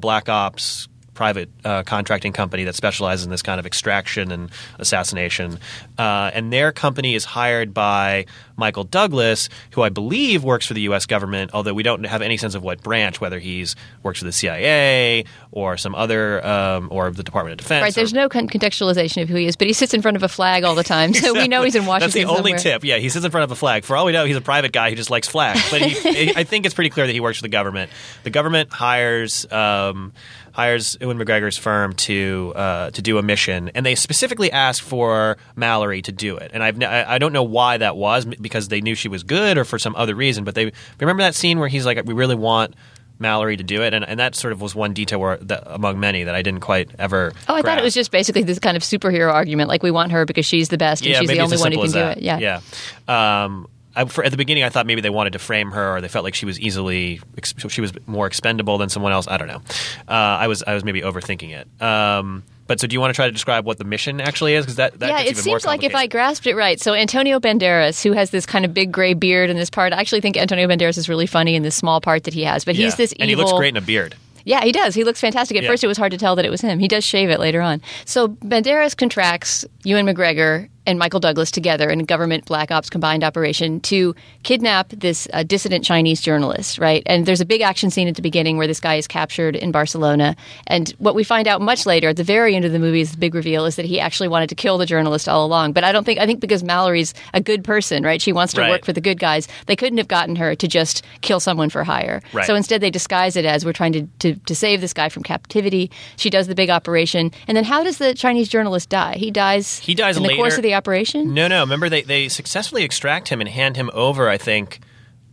black 0.00 0.28
ops 0.30 0.88
private 1.16 1.48
uh, 1.64 1.82
contracting 1.82 2.32
company 2.32 2.62
that 2.64 2.76
specializes 2.76 3.24
in 3.24 3.30
this 3.32 3.42
kind 3.42 3.58
of 3.58 3.66
extraction 3.66 4.30
and 4.30 4.50
assassination. 4.78 5.58
Uh, 5.98 6.30
and 6.32 6.52
their 6.52 6.70
company 6.70 7.14
is 7.14 7.24
hired 7.24 7.74
by 7.74 8.26
Michael 8.56 8.84
Douglas, 8.84 9.48
who 9.72 9.82
I 9.82 9.88
believe 9.88 10.44
works 10.44 10.66
for 10.66 10.74
the 10.74 10.82
U.S. 10.82 11.06
government, 11.06 11.50
although 11.54 11.74
we 11.74 11.82
don't 11.82 12.04
have 12.04 12.22
any 12.22 12.36
sense 12.36 12.54
of 12.54 12.62
what 12.62 12.82
branch, 12.82 13.20
whether 13.20 13.38
he's 13.38 13.74
works 14.02 14.20
for 14.20 14.24
the 14.26 14.32
CIA 14.32 15.24
or 15.50 15.76
some 15.76 15.94
other, 15.94 16.46
um, 16.46 16.88
or 16.90 17.10
the 17.10 17.22
Department 17.22 17.52
of 17.52 17.58
Defense. 17.58 17.82
Right, 17.82 17.94
there's 17.94 18.12
or- 18.12 18.16
no 18.16 18.28
con- 18.28 18.48
contextualization 18.48 19.22
of 19.22 19.28
who 19.28 19.36
he 19.36 19.46
is, 19.46 19.56
but 19.56 19.66
he 19.66 19.72
sits 19.72 19.94
in 19.94 20.02
front 20.02 20.16
of 20.16 20.22
a 20.22 20.28
flag 20.28 20.64
all 20.64 20.74
the 20.74 20.84
time, 20.84 21.12
so 21.14 21.32
we 21.32 21.48
know 21.48 21.62
he's 21.62 21.74
in 21.74 21.86
Washington. 21.86 22.00
That's 22.12 22.14
the 22.14 22.24
only 22.24 22.56
somewhere. 22.58 22.78
tip. 22.78 22.84
Yeah, 22.84 22.98
he 22.98 23.08
sits 23.08 23.24
in 23.24 23.30
front 23.30 23.44
of 23.44 23.50
a 23.50 23.56
flag. 23.56 23.84
For 23.84 23.96
all 23.96 24.06
we 24.06 24.12
know, 24.12 24.24
he's 24.26 24.36
a 24.36 24.40
private 24.40 24.72
guy 24.72 24.90
who 24.90 24.96
just 24.96 25.10
likes 25.10 25.28
flags. 25.28 25.70
But 25.70 25.80
he, 25.82 26.32
I 26.36 26.44
think 26.44 26.66
it's 26.66 26.74
pretty 26.74 26.90
clear 26.90 27.06
that 27.06 27.12
he 27.12 27.20
works 27.20 27.38
for 27.38 27.42
the 27.42 27.48
government. 27.48 27.90
The 28.22 28.30
government 28.30 28.70
hires 28.72 29.50
um, 29.50 30.12
hires 30.56 30.96
Ewan 31.02 31.18
McGregor's 31.18 31.58
firm 31.58 31.92
to 31.92 32.54
uh, 32.56 32.90
to 32.92 33.02
do 33.02 33.18
a 33.18 33.22
mission, 33.22 33.70
and 33.74 33.84
they 33.84 33.94
specifically 33.94 34.50
ask 34.50 34.82
for 34.82 35.36
Mallory 35.54 36.00
to 36.00 36.12
do 36.12 36.38
it. 36.38 36.50
And 36.54 36.62
I've 36.62 36.82
n- 36.82 36.88
I 36.88 37.18
don't 37.18 37.34
know 37.34 37.42
why 37.42 37.76
that 37.76 37.94
was 37.94 38.24
because 38.24 38.68
they 38.68 38.80
knew 38.80 38.94
she 38.94 39.08
was 39.08 39.22
good 39.22 39.58
or 39.58 39.64
for 39.64 39.78
some 39.78 39.94
other 39.96 40.14
reason. 40.14 40.44
But 40.44 40.54
they 40.54 40.72
remember 40.98 41.22
that 41.24 41.34
scene 41.34 41.58
where 41.58 41.68
he's 41.68 41.84
like, 41.84 42.02
"We 42.04 42.14
really 42.14 42.34
want." 42.34 42.74
Mallory 43.18 43.56
to 43.56 43.64
do 43.64 43.80
it, 43.82 43.94
and, 43.94 44.04
and 44.04 44.20
that 44.20 44.34
sort 44.34 44.52
of 44.52 44.60
was 44.60 44.74
one 44.74 44.92
detail 44.92 45.18
where, 45.18 45.38
that, 45.38 45.62
among 45.64 45.98
many 45.98 46.24
that 46.24 46.34
I 46.34 46.42
didn't 46.42 46.60
quite 46.60 46.90
ever. 46.98 47.32
Oh, 47.48 47.54
I 47.54 47.62
thought 47.62 47.78
it 47.78 47.82
was 47.82 47.94
just 47.94 48.10
basically 48.10 48.42
this 48.42 48.58
kind 48.58 48.76
of 48.76 48.82
superhero 48.82 49.32
argument, 49.32 49.70
like 49.70 49.82
we 49.82 49.90
want 49.90 50.12
her 50.12 50.26
because 50.26 50.44
she's 50.44 50.68
the 50.68 50.76
best 50.76 51.00
and 51.00 51.12
yeah, 51.12 51.20
she's 51.20 51.30
the 51.30 51.40
only 51.40 51.56
one 51.56 51.72
who 51.72 51.78
can 51.78 51.86
do 51.86 51.92
that. 51.92 52.18
it. 52.18 52.22
Yeah, 52.22 52.60
yeah. 53.08 53.44
Um, 53.44 53.68
I, 53.96 54.04
for, 54.04 54.22
at 54.22 54.30
the 54.30 54.36
beginning, 54.36 54.62
I 54.62 54.68
thought 54.68 54.86
maybe 54.86 55.00
they 55.00 55.10
wanted 55.10 55.32
to 55.32 55.38
frame 55.38 55.70
her, 55.72 55.96
or 55.96 56.00
they 56.00 56.08
felt 56.08 56.24
like 56.24 56.34
she 56.34 56.46
was 56.46 56.60
easily 56.60 57.20
she 57.68 57.80
was 57.80 57.92
more 58.06 58.26
expendable 58.26 58.78
than 58.78 58.88
someone 58.88 59.12
else. 59.12 59.26
I 59.26 59.36
don't 59.38 59.48
know. 59.48 59.62
Uh, 60.06 60.12
I 60.12 60.46
was 60.48 60.62
I 60.66 60.74
was 60.74 60.84
maybe 60.84 61.00
overthinking 61.02 61.50
it. 61.50 61.82
Um, 61.82 62.44
but 62.66 62.80
so, 62.80 62.86
do 62.88 62.94
you 62.94 63.00
want 63.00 63.12
to 63.12 63.14
try 63.14 63.26
to 63.26 63.32
describe 63.32 63.64
what 63.64 63.78
the 63.78 63.84
mission 63.84 64.20
actually 64.20 64.54
is? 64.54 64.64
Because 64.64 64.76
that, 64.76 64.98
that 64.98 65.08
yeah, 65.08 65.20
it 65.20 65.30
even 65.30 65.44
more 65.44 65.58
seems 65.60 65.64
like 65.66 65.84
if 65.84 65.94
I 65.94 66.08
grasped 66.08 66.46
it 66.46 66.56
right. 66.56 66.80
So 66.80 66.94
Antonio 66.94 67.38
Banderas, 67.38 68.02
who 68.02 68.12
has 68.12 68.30
this 68.30 68.44
kind 68.44 68.64
of 68.64 68.74
big 68.74 68.90
gray 68.90 69.14
beard 69.14 69.50
in 69.50 69.56
this 69.56 69.70
part, 69.70 69.92
I 69.92 70.00
actually 70.00 70.20
think 70.20 70.36
Antonio 70.36 70.66
Banderas 70.66 70.98
is 70.98 71.08
really 71.08 71.26
funny 71.26 71.54
in 71.54 71.62
this 71.62 71.76
small 71.76 72.00
part 72.00 72.24
that 72.24 72.34
he 72.34 72.42
has. 72.42 72.64
But 72.64 72.74
he's 72.74 72.92
Yeah. 72.92 72.96
this 72.96 73.12
evil. 73.12 73.22
and 73.22 73.30
he 73.30 73.36
looks 73.36 73.52
great 73.52 73.68
in 73.68 73.76
a 73.76 73.80
beard. 73.80 74.16
Yeah, 74.44 74.62
he 74.62 74.72
does. 74.72 74.94
He 74.94 75.04
looks 75.04 75.20
fantastic. 75.20 75.56
At 75.56 75.62
Yeah. 75.64 75.70
first, 75.70 75.84
it 75.84 75.88
was 75.88 75.96
hard 75.98 76.12
to 76.12 76.18
tell 76.18 76.36
that 76.36 76.44
it 76.44 76.50
was 76.50 76.60
him. 76.60 76.78
He 76.78 76.88
does 76.88 77.04
shave 77.04 77.30
it 77.30 77.40
later 77.40 77.60
on. 77.60 77.82
So 78.04 78.28
Banderas 78.28 78.96
contracts 78.96 79.64
Ewan 79.84 80.06
McGregor 80.06 80.68
and 80.86 80.98
Michael 80.98 81.20
Douglas 81.20 81.50
together 81.50 81.90
in 81.90 82.00
a 82.00 82.04
government 82.04 82.44
black 82.46 82.70
ops 82.70 82.88
combined 82.88 83.24
operation 83.24 83.80
to 83.80 84.14
kidnap 84.42 84.88
this 84.90 85.26
uh, 85.32 85.42
dissident 85.42 85.84
Chinese 85.84 86.20
journalist, 86.20 86.78
right? 86.78 87.02
And 87.06 87.26
there's 87.26 87.40
a 87.40 87.44
big 87.46 87.60
action 87.60 87.90
scene 87.90 88.08
at 88.08 88.14
the 88.16 88.22
beginning 88.22 88.56
where 88.56 88.66
this 88.66 88.80
guy 88.80 88.94
is 88.94 89.06
captured 89.06 89.56
in 89.56 89.72
Barcelona. 89.72 90.36
And 90.66 90.90
what 90.98 91.14
we 91.14 91.24
find 91.24 91.48
out 91.48 91.60
much 91.60 91.86
later, 91.86 92.08
at 92.10 92.16
the 92.16 92.24
very 92.24 92.54
end 92.54 92.64
of 92.64 92.72
the 92.72 92.78
movie, 92.78 93.00
is 93.00 93.12
the 93.12 93.18
big 93.18 93.34
reveal 93.34 93.64
is 93.66 93.76
that 93.76 93.84
he 93.84 93.98
actually 94.00 94.28
wanted 94.28 94.48
to 94.50 94.54
kill 94.54 94.78
the 94.78 94.86
journalist 94.86 95.28
all 95.28 95.44
along. 95.44 95.72
But 95.72 95.84
I 95.84 95.92
don't 95.92 96.04
think, 96.04 96.18
I 96.20 96.26
think 96.26 96.40
because 96.40 96.62
Mallory's 96.62 97.14
a 97.34 97.40
good 97.40 97.64
person, 97.64 98.02
right? 98.02 98.22
She 98.22 98.32
wants 98.32 98.52
to 98.54 98.60
Right. 98.60 98.70
work 98.70 98.84
for 98.84 98.92
the 98.92 99.00
good 99.00 99.18
guys. 99.18 99.48
They 99.66 99.76
couldn't 99.76 99.98
have 99.98 100.08
gotten 100.08 100.36
her 100.36 100.54
to 100.54 100.68
just 100.68 101.04
kill 101.20 101.40
someone 101.40 101.68
for 101.70 101.84
hire. 101.84 102.22
Right. 102.32 102.46
So 102.46 102.54
instead, 102.54 102.80
they 102.80 102.90
disguise 102.90 103.36
it 103.36 103.44
as 103.44 103.64
we're 103.64 103.72
trying 103.72 103.92
to, 103.92 104.06
to, 104.20 104.34
to 104.34 104.54
save 104.54 104.80
this 104.80 104.92
guy 104.92 105.08
from 105.08 105.22
captivity. 105.22 105.90
She 106.16 106.30
does 106.30 106.46
the 106.46 106.54
big 106.54 106.70
operation. 106.70 107.32
And 107.48 107.56
then 107.56 107.64
how 107.64 107.82
does 107.84 107.98
the 107.98 108.14
Chinese 108.14 108.48
journalist 108.48 108.88
die? 108.88 109.16
He 109.16 109.30
dies 109.30 109.78
He 109.80 109.94
dies 109.94 110.16
in 110.16 110.22
the 110.22 110.34
course 110.36 110.56
of 110.56 110.62
the 110.62 110.74
operation? 110.76 111.34
No, 111.34 111.48
no. 111.48 111.60
Remember, 111.60 111.88
they, 111.88 112.02
they 112.02 112.28
successfully 112.28 112.84
extract 112.84 113.28
him 113.28 113.40
and 113.40 113.48
hand 113.48 113.76
him 113.76 113.90
over. 113.92 114.28
I 114.28 114.38
think, 114.38 114.80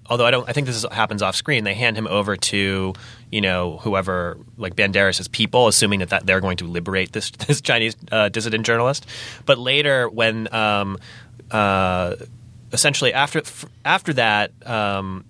although 0.07 0.25
I 0.25 0.31
don't, 0.31 0.47
I 0.49 0.53
think 0.53 0.67
this 0.67 0.75
is, 0.75 0.85
happens 0.91 1.21
off 1.21 1.35
screen. 1.35 1.63
They 1.63 1.73
hand 1.73 1.97
him 1.97 2.07
over 2.07 2.35
to 2.35 2.93
you 3.31 3.41
know 3.41 3.77
whoever 3.77 4.37
like 4.57 4.75
Banderas' 4.75 5.31
people, 5.31 5.67
assuming 5.67 5.99
that, 5.99 6.09
that 6.09 6.25
they're 6.25 6.41
going 6.41 6.57
to 6.57 6.65
liberate 6.65 7.11
this 7.11 7.31
this 7.47 7.61
Chinese 7.61 7.95
uh, 8.11 8.29
dissident 8.29 8.65
journalist. 8.65 9.05
But 9.45 9.59
later, 9.59 10.09
when 10.09 10.53
um, 10.53 10.97
uh, 11.51 12.15
essentially 12.71 13.13
after 13.13 13.41
after 13.85 14.13
that. 14.13 14.51
Um, 14.65 15.25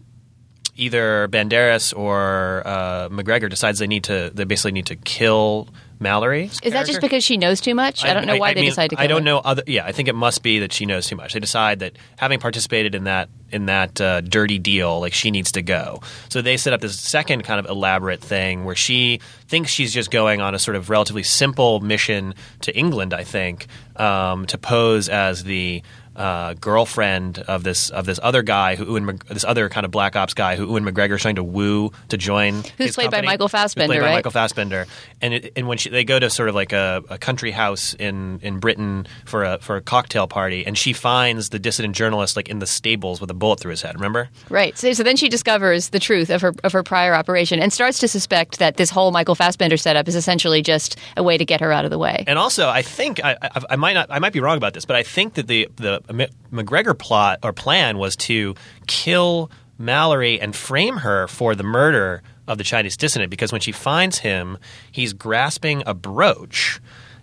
Either 0.75 1.27
Banderas 1.27 1.95
or 1.95 2.63
uh, 2.66 3.07
McGregor 3.09 3.48
decides 3.48 3.77
they 3.77 3.86
need 3.86 4.06
to. 4.06 4.31
They 4.33 4.44
basically 4.44 4.71
need 4.71 4.88
to 4.88 4.95
kill 4.95 5.68
Mallory. 6.00 6.45
Is 6.63 6.74
that 6.74 6.86
just 6.86 7.01
because 7.01 7.24
she 7.24 7.38
knows 7.38 7.62
too 7.62 7.75
much? 7.75 8.04
I, 8.04 8.13
don't 8.13 8.25
know 8.25 8.38
why 8.38 8.54
they 8.54 8.62
mean, 8.62 8.69
decide 8.69 8.90
to 8.90 8.95
kill 8.95 9.04
I 9.04 9.07
don't 9.07 9.22
her. 9.22 9.25
know. 9.25 9.38
Other, 9.40 9.63
yeah, 9.68 9.86
I 9.86 9.92
think 9.92 10.07
it 10.10 10.16
must 10.16 10.44
be 10.44 10.60
that 10.60 10.74
she 10.74 10.86
knows 10.86 11.07
too 11.07 11.16
much. 11.16 11.34
They 11.34 11.40
decide 11.40 11.80
that 11.80 11.98
having 12.18 12.40
participated 12.40 12.95
in 12.95 13.06
that 13.06 13.30
in 13.51 13.68
that 13.68 14.01
uh, 14.01 14.22
dirty 14.22 14.57
deal, 14.57 15.00
like 15.00 15.13
she 15.13 15.30
needs 15.30 15.51
to 15.51 15.62
go. 15.62 16.01
So 16.30 16.42
they 16.42 16.57
set 16.57 16.74
up 16.74 16.81
this 16.81 17.00
second 17.00 17.44
kind 17.44 17.60
of 17.60 17.68
elaborate 17.68 18.19
thing 18.19 18.66
where 18.66 18.75
she 18.75 19.19
thinks 19.48 19.69
she's 19.69 19.94
just 19.94 20.10
going 20.10 20.42
on 20.42 20.56
a 20.56 20.60
sort 20.60 20.75
of 20.75 20.90
relatively 20.90 21.22
simple 21.24 21.80
mission 21.80 22.33
to 22.62 22.76
England. 22.76 23.14
I 23.14 23.23
think 23.23 23.68
um, 23.95 24.47
to 24.47 24.57
pose 24.57 25.07
as 25.07 25.44
the 25.44 25.83
uh, 26.15 26.53
girlfriend 26.55 27.39
of 27.39 27.63
this 27.63 27.89
of 27.89 28.05
this 28.05 28.19
other 28.21 28.41
guy 28.41 28.75
who 28.75 28.85
Ewan, 28.85 29.19
this 29.29 29.43
other 29.43 29.69
kind 29.69 29.85
of 29.85 29.91
black 29.91 30.15
ops 30.15 30.33
guy 30.33 30.55
who 30.55 30.67
Ewan 30.67 30.83
McGregor 30.85 31.15
is 31.15 31.21
trying 31.21 31.35
to 31.35 31.43
woo 31.43 31.91
to 32.09 32.17
join. 32.17 32.63
Who's 32.77 32.95
played 32.95 33.11
by 33.11 33.17
company. 33.17 33.27
Michael 33.27 33.45
Who's 33.47 33.51
played 33.51 33.59
Fassbender, 33.61 33.99
by 33.99 34.05
right? 34.05 34.13
Michael 34.15 34.31
Fassbender, 34.31 34.85
and 35.21 35.33
it, 35.33 35.53
and 35.55 35.67
when 35.67 35.77
she, 35.77 35.89
they 35.89 36.03
go 36.03 36.19
to 36.19 36.29
sort 36.29 36.49
of 36.49 36.55
like 36.55 36.73
a, 36.73 37.03
a 37.09 37.17
country 37.17 37.51
house 37.51 37.93
in, 37.95 38.39
in 38.41 38.59
Britain 38.59 39.07
for 39.25 39.43
a 39.43 39.57
for 39.59 39.75
a 39.75 39.81
cocktail 39.81 40.27
party, 40.27 40.65
and 40.65 40.77
she 40.77 40.93
finds 40.93 41.49
the 41.49 41.59
dissident 41.59 41.95
journalist 41.95 42.35
like 42.35 42.49
in 42.49 42.59
the 42.59 42.67
stables 42.67 43.19
with 43.19 43.29
a 43.29 43.33
bullet 43.33 43.59
through 43.59 43.71
his 43.71 43.81
head. 43.81 43.95
Remember? 43.95 44.29
Right. 44.49 44.77
So, 44.77 44.93
so 44.93 45.03
then 45.03 45.15
she 45.15 45.29
discovers 45.29 45.89
the 45.89 45.99
truth 45.99 46.29
of 46.29 46.41
her 46.41 46.53
of 46.63 46.73
her 46.73 46.83
prior 46.83 47.13
operation 47.13 47.59
and 47.59 47.73
starts 47.73 47.99
to 47.99 48.07
suspect 48.07 48.59
that 48.59 48.77
this 48.77 48.89
whole 48.89 49.11
Michael 49.11 49.35
Fassbender 49.35 49.77
setup 49.77 50.07
is 50.07 50.15
essentially 50.15 50.61
just 50.61 50.97
a 51.17 51.23
way 51.23 51.37
to 51.37 51.45
get 51.45 51.61
her 51.61 51.71
out 51.71 51.85
of 51.85 51.91
the 51.91 51.97
way. 51.97 52.23
And 52.27 52.37
also, 52.37 52.69
I 52.69 52.81
think 52.81 53.23
I, 53.23 53.37
I, 53.41 53.61
I 53.71 53.75
might 53.75 53.93
not 53.93 54.11
I 54.11 54.19
might 54.19 54.33
be 54.33 54.39
wrong 54.39 54.57
about 54.57 54.73
this, 54.73 54.85
but 54.85 54.95
I 54.95 55.03
think 55.03 55.35
that 55.35 55.47
the 55.47 55.69
the 55.77 56.03
McGregor 56.07 56.98
plot 56.98 57.40
or 57.44 57.54
plan 57.54 57.98
was 57.98 58.16
to 58.18 58.56
kill 58.88 59.50
Mallory 59.78 60.40
and 60.40 60.56
frame 60.56 60.98
her 60.98 61.28
for 61.28 61.56
the 61.56 61.64
murder 61.64 62.22
of 62.48 62.57
the 62.57 62.64
Chinese 62.64 62.98
dissident 62.98 63.30
because 63.30 63.52
when 63.52 63.62
she 63.62 63.72
finds 63.72 64.19
him, 64.19 64.57
he's 64.92 65.14
grasping 65.14 65.83
a 65.86 65.94
brooch 65.94 66.80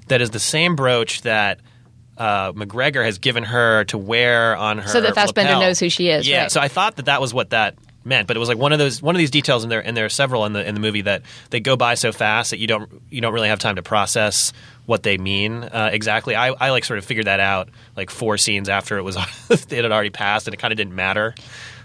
that 0.09 0.21
is 0.21 0.31
the 0.31 0.41
same 0.41 0.77
brooch 0.77 1.23
that. 1.23 1.61
Uh, 2.19 2.53
McGregor 2.53 3.03
has 3.03 3.17
given 3.17 3.45
her 3.45 3.85
to 3.85 3.97
wear 3.97 4.55
on 4.55 4.77
her. 4.77 4.89
So 4.89 5.01
that 5.01 5.15
Fassbender 5.15 5.53
lapel. 5.53 5.61
knows 5.63 5.79
who 5.81 5.89
she 5.89 6.11
is, 6.11 6.29
Yeah, 6.29 6.43
right. 6.43 6.53
so 6.53 6.61
I 6.61 6.69
thought 6.69 6.97
that 6.97 7.07
that 7.07 7.19
was 7.19 7.33
what 7.33 7.49
that 7.49 7.77
meant, 8.05 8.27
but 8.27 8.37
it 8.37 8.41
was 8.41 8.49
like 8.49 8.59
one 8.59 8.73
of 8.73 8.79
those 8.79 9.03
one 9.03 9.15
of 9.15 9.19
these 9.19 9.31
details, 9.31 9.63
and 9.63 9.71
there 9.71 9.85
and 9.85 9.97
there 9.97 10.05
are 10.05 10.11
several 10.11 10.45
in 10.47 10.53
the 10.53 10.67
in 10.67 10.75
the 10.75 10.81
movie 10.81 11.03
that 11.03 11.23
they 11.51 11.61
go 11.61 11.77
by 11.77 11.95
so 11.95 12.13
fast 12.13 12.51
that 12.51 12.59
you 12.59 12.67
don't 12.67 12.91
you 13.11 13.21
don't 13.21 13.33
really 13.33 13.49
have 13.49 13.59
time 13.59 13.77
to 13.77 13.83
process 13.83 14.53
what 14.87 15.03
they 15.03 15.19
mean 15.19 15.63
uh, 15.63 15.91
exactly. 15.93 16.35
I, 16.35 16.49
I 16.49 16.71
like 16.71 16.85
sort 16.85 16.99
of 16.99 17.05
figured 17.05 17.27
that 17.27 17.39
out 17.39 17.69
like 17.97 18.11
four 18.11 18.39
scenes 18.39 18.69
after 18.69 18.99
it 18.99 19.03
was 19.03 19.17
it 19.51 19.71
had 19.71 19.93
already 19.93 20.11
passed, 20.11 20.47
and 20.47 20.55
it 20.55 20.57
kind 20.57 20.73
of 20.73 20.77
didn't 20.77 20.95
matter. 20.95 21.35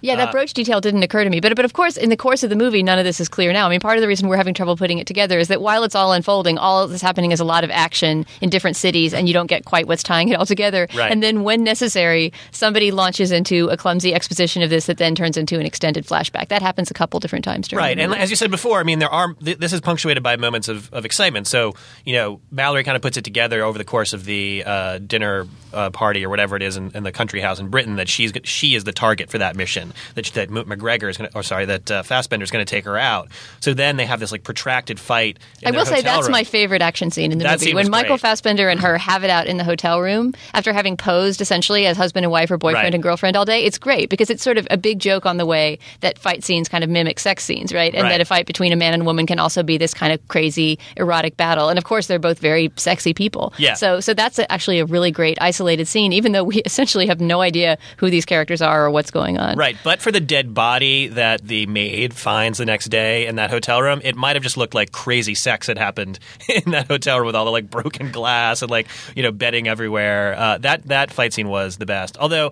Yeah, 0.05 0.15
that 0.15 0.29
Uh, 0.29 0.31
brooch 0.31 0.53
detail 0.53 0.81
didn't 0.81 1.03
occur 1.03 1.24
to 1.24 1.29
me. 1.29 1.39
But 1.39 1.55
but 1.55 1.65
of 1.65 1.74
course, 1.74 1.97
in 1.97 2.09
the 2.09 2.17
course 2.17 2.43
of 2.43 2.50
the 2.50 2.55
movie, 2.55 2.83
none 2.83 3.00
of 3.00 3.05
this 3.05 3.19
is 3.19 3.27
clear 3.27 3.51
now. 3.51 3.67
I 3.67 3.69
mean, 3.69 3.79
part 3.79 3.97
of 3.97 4.01
the 4.01 4.07
reason 4.07 4.27
we're 4.27 4.38
having 4.38 4.53
trouble 4.53 4.75
putting 4.77 5.00
it 5.00 5.07
together 5.07 5.39
is 5.39 5.47
that 5.47 5.62
while 5.62 5.83
it's 5.83 5.95
all 5.95 6.13
unfolding, 6.13 6.57
all 6.57 6.88
that's 6.88 7.01
happening 7.01 7.31
is 7.31 7.39
a 7.39 7.45
lot 7.45 7.63
of 7.63 7.71
action 7.71 8.25
in 8.41 8.50
different 8.50 8.77
cities, 8.77 9.13
and 9.13 9.27
you 9.27 9.33
don't 9.33 9.47
get 9.47 9.65
quite 9.65 9.88
what's 9.88 10.03
tying 10.03 10.29
it 10.29 10.35
all 10.35 10.45
together. 10.45 10.88
Right. 10.95 11.12
And 11.12 11.21
then, 11.24 11.43
when 11.43 11.63
necessary, 11.63 12.31
somebody 12.51 12.91
launches 12.91 13.31
into 13.31 13.67
a 13.69 13.77
clumsy 13.77 14.13
exposition 14.13 14.62
of 14.62 14.69
this 14.69 14.85
that 14.85 14.97
then 14.97 15.15
turns 15.15 15.38
into 15.38 15.59
an 15.59 15.65
extended 15.65 16.05
flashback. 16.05 16.50
That 16.50 16.62
happens 16.62 16.91
a 16.91 16.93
couple 16.93 17.19
different 17.19 17.45
times 17.45 17.67
during 17.67 17.83
Right, 17.83 18.00
and 18.00 18.13
as 18.13 18.29
you 18.29 18.35
said 18.35 18.51
before, 18.51 18.79
I 18.79 18.83
mean, 18.83 19.00
there 19.00 19.09
are 19.09 19.33
th- 19.43 19.57
this 19.57 19.74
is 19.74 19.81
punctuated 19.81 20.24
by 20.24 20.35
moments 20.35 20.67
of, 20.67 20.93
of 20.93 21.05
excitement. 21.05 21.47
So, 21.47 21.74
you 22.05 22.13
know, 22.13 22.41
Mallory 22.51 22.83
kind 22.83 22.95
of 22.95 23.01
puts 23.01 23.17
it 23.17 23.24
together 23.24 23.63
over 23.63 23.77
the 23.77 23.83
course 23.83 24.13
of 24.13 24.25
the 24.25 24.63
uh, 24.65 24.97
dinner 25.00 25.47
uh, 25.74 25.89
party 25.89 26.25
or 26.25 26.29
whatever 26.29 26.55
it 26.55 26.62
is 26.62 26.77
in, 26.77 26.91
in 26.91 27.03
the 27.03 27.12
country 27.12 27.41
house 27.41 27.59
in 27.59 27.69
Britain 27.69 27.95
that 27.95 28.07
she's 28.09 28.31
she 28.43 28.75
is 28.75 28.83
the 28.83 28.91
target 28.93 29.29
for 29.29 29.38
that 29.39 29.55
mission. 29.55 29.93
That 30.16 30.25
that 30.34 30.50
McGregor 30.50 31.10
is 31.10 31.18
going 31.18 31.30
to, 31.30 31.36
or 31.38 31.44
sorry, 31.44 31.66
that 31.66 31.90
uh, 31.92 32.04
Fassbender 32.04 32.44
is 32.44 32.52
going 32.52 32.66
to 32.66 32.70
take 32.70 32.86
her 32.86 32.98
out. 32.98 33.30
So 33.60 33.74
then 33.74 33.98
they 33.98 34.06
have 34.06 34.20
this 34.20 34.32
like 34.32 34.44
protracted 34.44 35.00
fight. 35.00 35.38
In 35.62 35.70
I 35.74 35.78
will 35.78 35.86
say 35.86 36.02
that's 36.02 36.28
room. 36.28 36.32
my 36.32 36.44
favorite 36.44 36.82
action 36.82 37.12
scene 37.12 37.32
in 37.32 37.38
the 37.38 37.44
That 37.44 37.60
movie. 37.60 37.74
When 37.74 37.90
Michael 37.90 38.10
great. 38.16 38.22
Fassbender 38.22 38.70
and 38.70 38.80
her 38.82 38.98
have 38.98 39.24
it 39.24 39.30
out 39.30 39.48
in 39.48 39.58
the 39.58 39.64
hotel 39.64 40.02
room 40.02 40.34
after 40.54 40.74
having 40.74 40.98
posed 40.98 41.42
essentially 41.42 41.86
as 41.86 41.98
husband 41.98 42.25
and 42.25 42.32
wife 42.32 42.52
or 42.52 42.58
boyfriend 42.58 42.86
Right. 42.86 42.94
and 42.94 43.04
girlfriend 43.04 43.36
all 43.38 43.46
day. 43.46 43.64
It's 43.64 43.78
great 43.78 44.10
because 44.10 44.30
it's 44.30 44.44
sort 44.44 44.58
of 44.58 44.68
a 44.72 44.78
big 44.78 45.00
joke 45.00 45.25
on 45.25 45.38
the 45.38 45.46
way 45.46 45.80
that 46.02 46.18
fight 46.20 46.44
scenes 46.44 46.68
kind 46.70 46.84
of 46.84 46.90
mimic 46.90 47.20
sex 47.20 47.44
scenes, 47.44 47.74
right? 47.74 47.94
And 47.94 48.04
Right. 48.04 48.10
that 48.10 48.22
a 48.22 48.25
fight 48.25 48.46
between 48.46 48.74
a 48.74 48.75
man 48.75 48.94
and 48.94 49.02
a 49.04 49.06
woman 49.06 49.25
can 49.25 49.40
also 49.40 49.64
be 49.64 49.78
this 49.78 49.94
kind 49.94 50.12
of 50.14 50.25
crazy 50.28 50.78
erotic 50.98 51.38
battle. 51.38 51.70
And 51.70 51.78
of 51.78 51.84
course, 51.86 52.08
they're 52.08 52.20
both 52.20 52.40
very 52.40 52.72
sexy 52.75 53.14
people. 53.14 53.54
Yeah. 53.58 53.74
So 53.75 54.00
so 54.00 54.14
that's 54.14 54.40
actually 54.50 54.80
a 54.80 54.86
really 54.86 55.12
great 55.12 55.38
isolated 55.42 55.88
scene, 55.88 56.14
even 56.14 56.32
though 56.32 56.44
we 56.44 56.58
essentially 56.66 57.08
have 57.08 57.20
no 57.22 57.42
idea 57.42 57.78
who 57.98 58.10
these 58.10 58.25
characters 58.25 58.62
are 58.62 58.86
or 58.86 58.92
what's 58.92 59.12
going 59.12 59.38
on. 59.38 59.58
Right, 59.58 59.75
but 59.84 60.01
for 60.01 60.12
the 60.12 60.20
dead 60.20 60.53
body 60.53 61.08
that 61.08 61.41
the 61.41 61.65
maid 61.67 62.13
finds 62.13 62.58
the 62.58 62.65
next 62.65 62.89
day 62.89 63.27
in 63.27 63.36
that 63.36 63.50
hotel 63.50 63.82
room, 63.82 64.01
it 64.03 64.15
might 64.15 64.36
have 64.36 64.44
just 64.44 64.58
looked 64.58 64.74
like 64.74 64.91
crazy 64.91 65.36
sex 65.36 65.67
had 65.67 65.77
happened 65.77 66.20
in 66.65 66.72
that 66.72 66.88
hotel 66.88 67.17
room 67.17 67.27
with 67.27 67.36
all 67.36 67.46
the 67.46 67.51
like 67.51 67.70
broken 67.70 68.12
glass 68.12 68.62
and 68.62 68.72
like 68.72 68.88
you 69.15 69.24
know 69.24 69.32
bedding 69.32 69.67
everywhere. 69.67 70.36
Uh, 70.38 70.58
that 70.60 70.84
that 70.88 71.12
fight 71.12 71.34
scene 71.34 71.50
was 71.50 71.77
the 71.77 71.86
best. 71.86 72.17
Although 72.17 72.51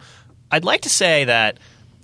I'd 0.51 0.65
like 0.65 0.81
to 0.81 0.89
say 0.89 1.25
that 1.25 1.57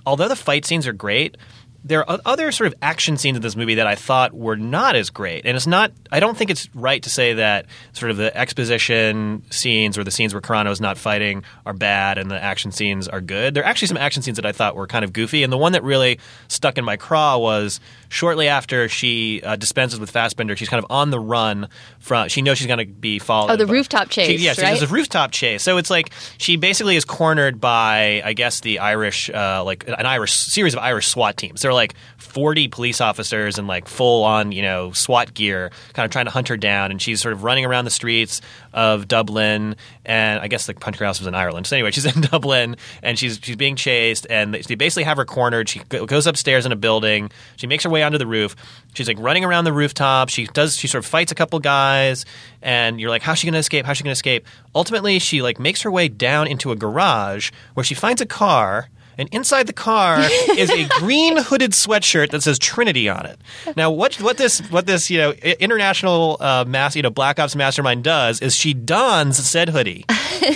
although 0.05 0.27
the 0.27 0.35
fight 0.35 0.65
scenes 0.65 0.88
are 0.88 0.93
great. 0.93 1.38
There 1.83 2.07
are 2.09 2.19
other 2.25 2.51
sort 2.51 2.67
of 2.67 2.74
action 2.81 3.17
scenes 3.17 3.38
in 3.38 3.41
this 3.41 3.55
movie 3.55 3.75
that 3.75 3.88
I 3.88 3.95
thought 3.95 4.33
were 4.33 4.57
not 4.57 4.95
as 4.95 5.09
great, 5.09 5.45
and 5.45 5.55
it's 5.55 5.67
not. 5.67 5.91
I 6.12 6.19
don't 6.19 6.38
think 6.38 6.51
it's 6.51 6.67
right 6.75 7.01
to 7.03 7.09
say 7.09 7.33
that 7.36 7.65
sort 7.93 8.12
of 8.12 8.17
the 8.17 8.36
exposition 8.36 9.43
scenes 9.50 9.98
or 9.98 10.03
the 10.03 10.12
scenes 10.12 10.33
where 10.33 10.41
Carano 10.41 10.71
is 10.71 10.81
not 10.81 10.98
fighting 10.98 11.43
are 11.65 11.74
bad 11.74 12.17
and 12.17 12.29
the 12.29 12.41
action 12.41 12.71
scenes 12.71 13.07
are 13.07 13.21
good. 13.21 13.53
There 13.53 13.63
are 13.63 13.65
actually 13.65 13.88
some 13.88 13.98
action 13.98 14.21
scenes 14.21 14.36
that 14.36 14.45
I 14.45 14.51
thought 14.51 14.75
were 14.75 14.88
kind 14.88 15.05
of 15.05 15.13
goofy, 15.13 15.43
and 15.43 15.51
the 15.53 15.57
one 15.57 15.71
that 15.71 15.83
really 15.83 16.19
stuck 16.48 16.77
in 16.77 16.83
my 16.86 16.98
craw 16.98 17.38
was 17.38 17.79
shortly 18.09 18.48
after 18.48 18.89
she 18.89 19.41
uh, 19.43 19.55
dispenses 19.55 20.00
with 20.00 20.12
Fassbender. 20.12 20.55
She's 20.55 20.69
kind 20.69 20.83
of 20.83 20.91
on 20.91 21.12
the 21.12 21.19
run 21.19 21.69
from. 22.00 22.27
She 22.27 22.41
knows 22.41 22.57
she's 22.57 22.67
going 22.67 22.79
to 22.79 22.86
be 22.86 23.19
followed. 23.19 23.51
Oh, 23.51 23.55
the 23.55 23.67
rooftop 23.67 24.09
chase, 24.09 24.27
She, 24.27 24.45
yeah, 24.45 24.53
she 24.53 24.62
right? 24.63 24.71
does 24.77 24.83
a 24.83 24.93
rooftop 24.93 25.31
chase. 25.31 25.63
So 25.63 25.77
it's 25.77 25.89
like 25.89 26.12
she 26.38 26.57
basically 26.57 26.95
is 26.95 27.05
cornered 27.05 27.62
by, 27.62 28.21
I 28.25 28.33
guess, 28.33 28.59
the 28.59 28.79
Irish, 28.79 29.29
uh, 29.29 29.63
like 29.63 29.88
an 29.88 30.05
Irish 30.05 30.33
series 30.33 30.74
of 30.74 30.79
Irish 30.79 31.07
SWAT 31.07 31.38
teams. 31.38 31.62
Are 31.69 31.73
like 31.73 31.95
forty 32.17 32.67
police 32.67 33.01
officers 33.01 33.57
in 33.57 33.67
like 33.67 33.88
full 33.88 34.23
on, 34.23 34.51
you 34.51 34.61
know, 34.61 34.91
SWAT 34.91 35.33
gear, 35.33 35.71
kind 35.93 36.05
of 36.05 36.11
trying 36.11 36.25
to 36.25 36.31
hunt 36.31 36.47
her 36.49 36.57
down, 36.57 36.91
and 36.91 37.01
she's 37.01 37.21
sort 37.21 37.33
of 37.33 37.43
running 37.43 37.65
around 37.65 37.85
the 37.85 37.91
streets 37.91 38.41
of 38.73 39.07
Dublin, 39.07 39.75
and 40.05 40.41
I 40.41 40.47
guess 40.47 40.65
the 40.65 40.73
country 40.73 41.05
house 41.05 41.19
was 41.19 41.27
in 41.27 41.35
Ireland. 41.35 41.67
So 41.67 41.75
anyway, 41.75 41.91
she's 41.99 42.05
in 42.05 42.21
Dublin, 42.21 42.75
and 43.01 43.17
she's 43.17 43.39
she's 43.41 43.55
being 43.55 43.75
chased, 43.75 44.27
and 44.29 44.53
they 44.53 44.75
basically 44.75 45.03
have 45.03 45.17
her 45.17 45.25
cornered. 45.25 45.69
She 45.69 45.79
goes 45.79 46.27
upstairs 46.27 46.65
in 46.65 46.71
a 46.71 46.75
building. 46.75 47.31
She 47.55 47.67
makes 47.67 47.83
her 47.83 47.89
way 47.89 48.03
onto 48.03 48.17
the 48.17 48.27
roof. 48.27 48.55
She's 48.93 49.07
like 49.07 49.19
running 49.19 49.45
around 49.45 49.65
the 49.65 49.73
rooftop. 49.73 50.29
She 50.29 50.47
does. 50.47 50.75
She 50.75 50.88
sort 50.88 51.03
of 51.03 51.09
fights 51.09 51.31
a 51.31 51.35
couple 51.35 51.59
guys, 51.59 52.25
and 52.61 52.99
you're 52.99 53.09
like, 53.09 53.21
how's 53.21 53.39
she 53.39 53.45
going 53.47 53.53
to 53.53 53.59
escape? 53.59 53.85
How's 53.85 53.97
she 53.97 54.03
going 54.03 54.13
to 54.13 54.17
escape? 54.17 54.45
Ultimately, 54.75 55.19
she 55.19 55.41
like 55.41 55.59
makes 55.59 55.81
her 55.83 55.91
way 55.91 56.07
down 56.07 56.47
into 56.47 56.71
a 56.71 56.75
garage 56.75 57.51
where 57.73 57.83
she 57.83 57.95
finds 57.95 58.21
a 58.21 58.25
car. 58.25 58.89
And 59.19 59.27
inside 59.33 59.67
the 59.67 59.73
car 59.73 60.19
is 60.57 60.71
a 60.71 60.88
green 60.97 61.38
hooded 61.38 61.71
sweatshirt 61.71 62.31
that 62.31 62.41
says 62.41 62.57
Trinity 62.57 63.09
on 63.09 63.25
it. 63.25 63.38
Now, 63.75 63.91
what 63.91 64.15
what 64.21 64.38
this 64.38 64.59
what 64.71 64.88
this 64.88 65.09
you 65.09 65.17
know 65.17 65.31
international 65.31 66.38
uh, 66.39 66.63
mass 66.65 66.95
you 66.95 67.01
know 67.01 67.09
Black 67.09 67.38
Ops 67.38 67.55
mastermind 67.55 68.03
does 68.03 68.41
is 68.41 68.55
she 68.55 68.73
dons 68.73 69.38
said 69.38 69.69
hoodie, 69.69 70.05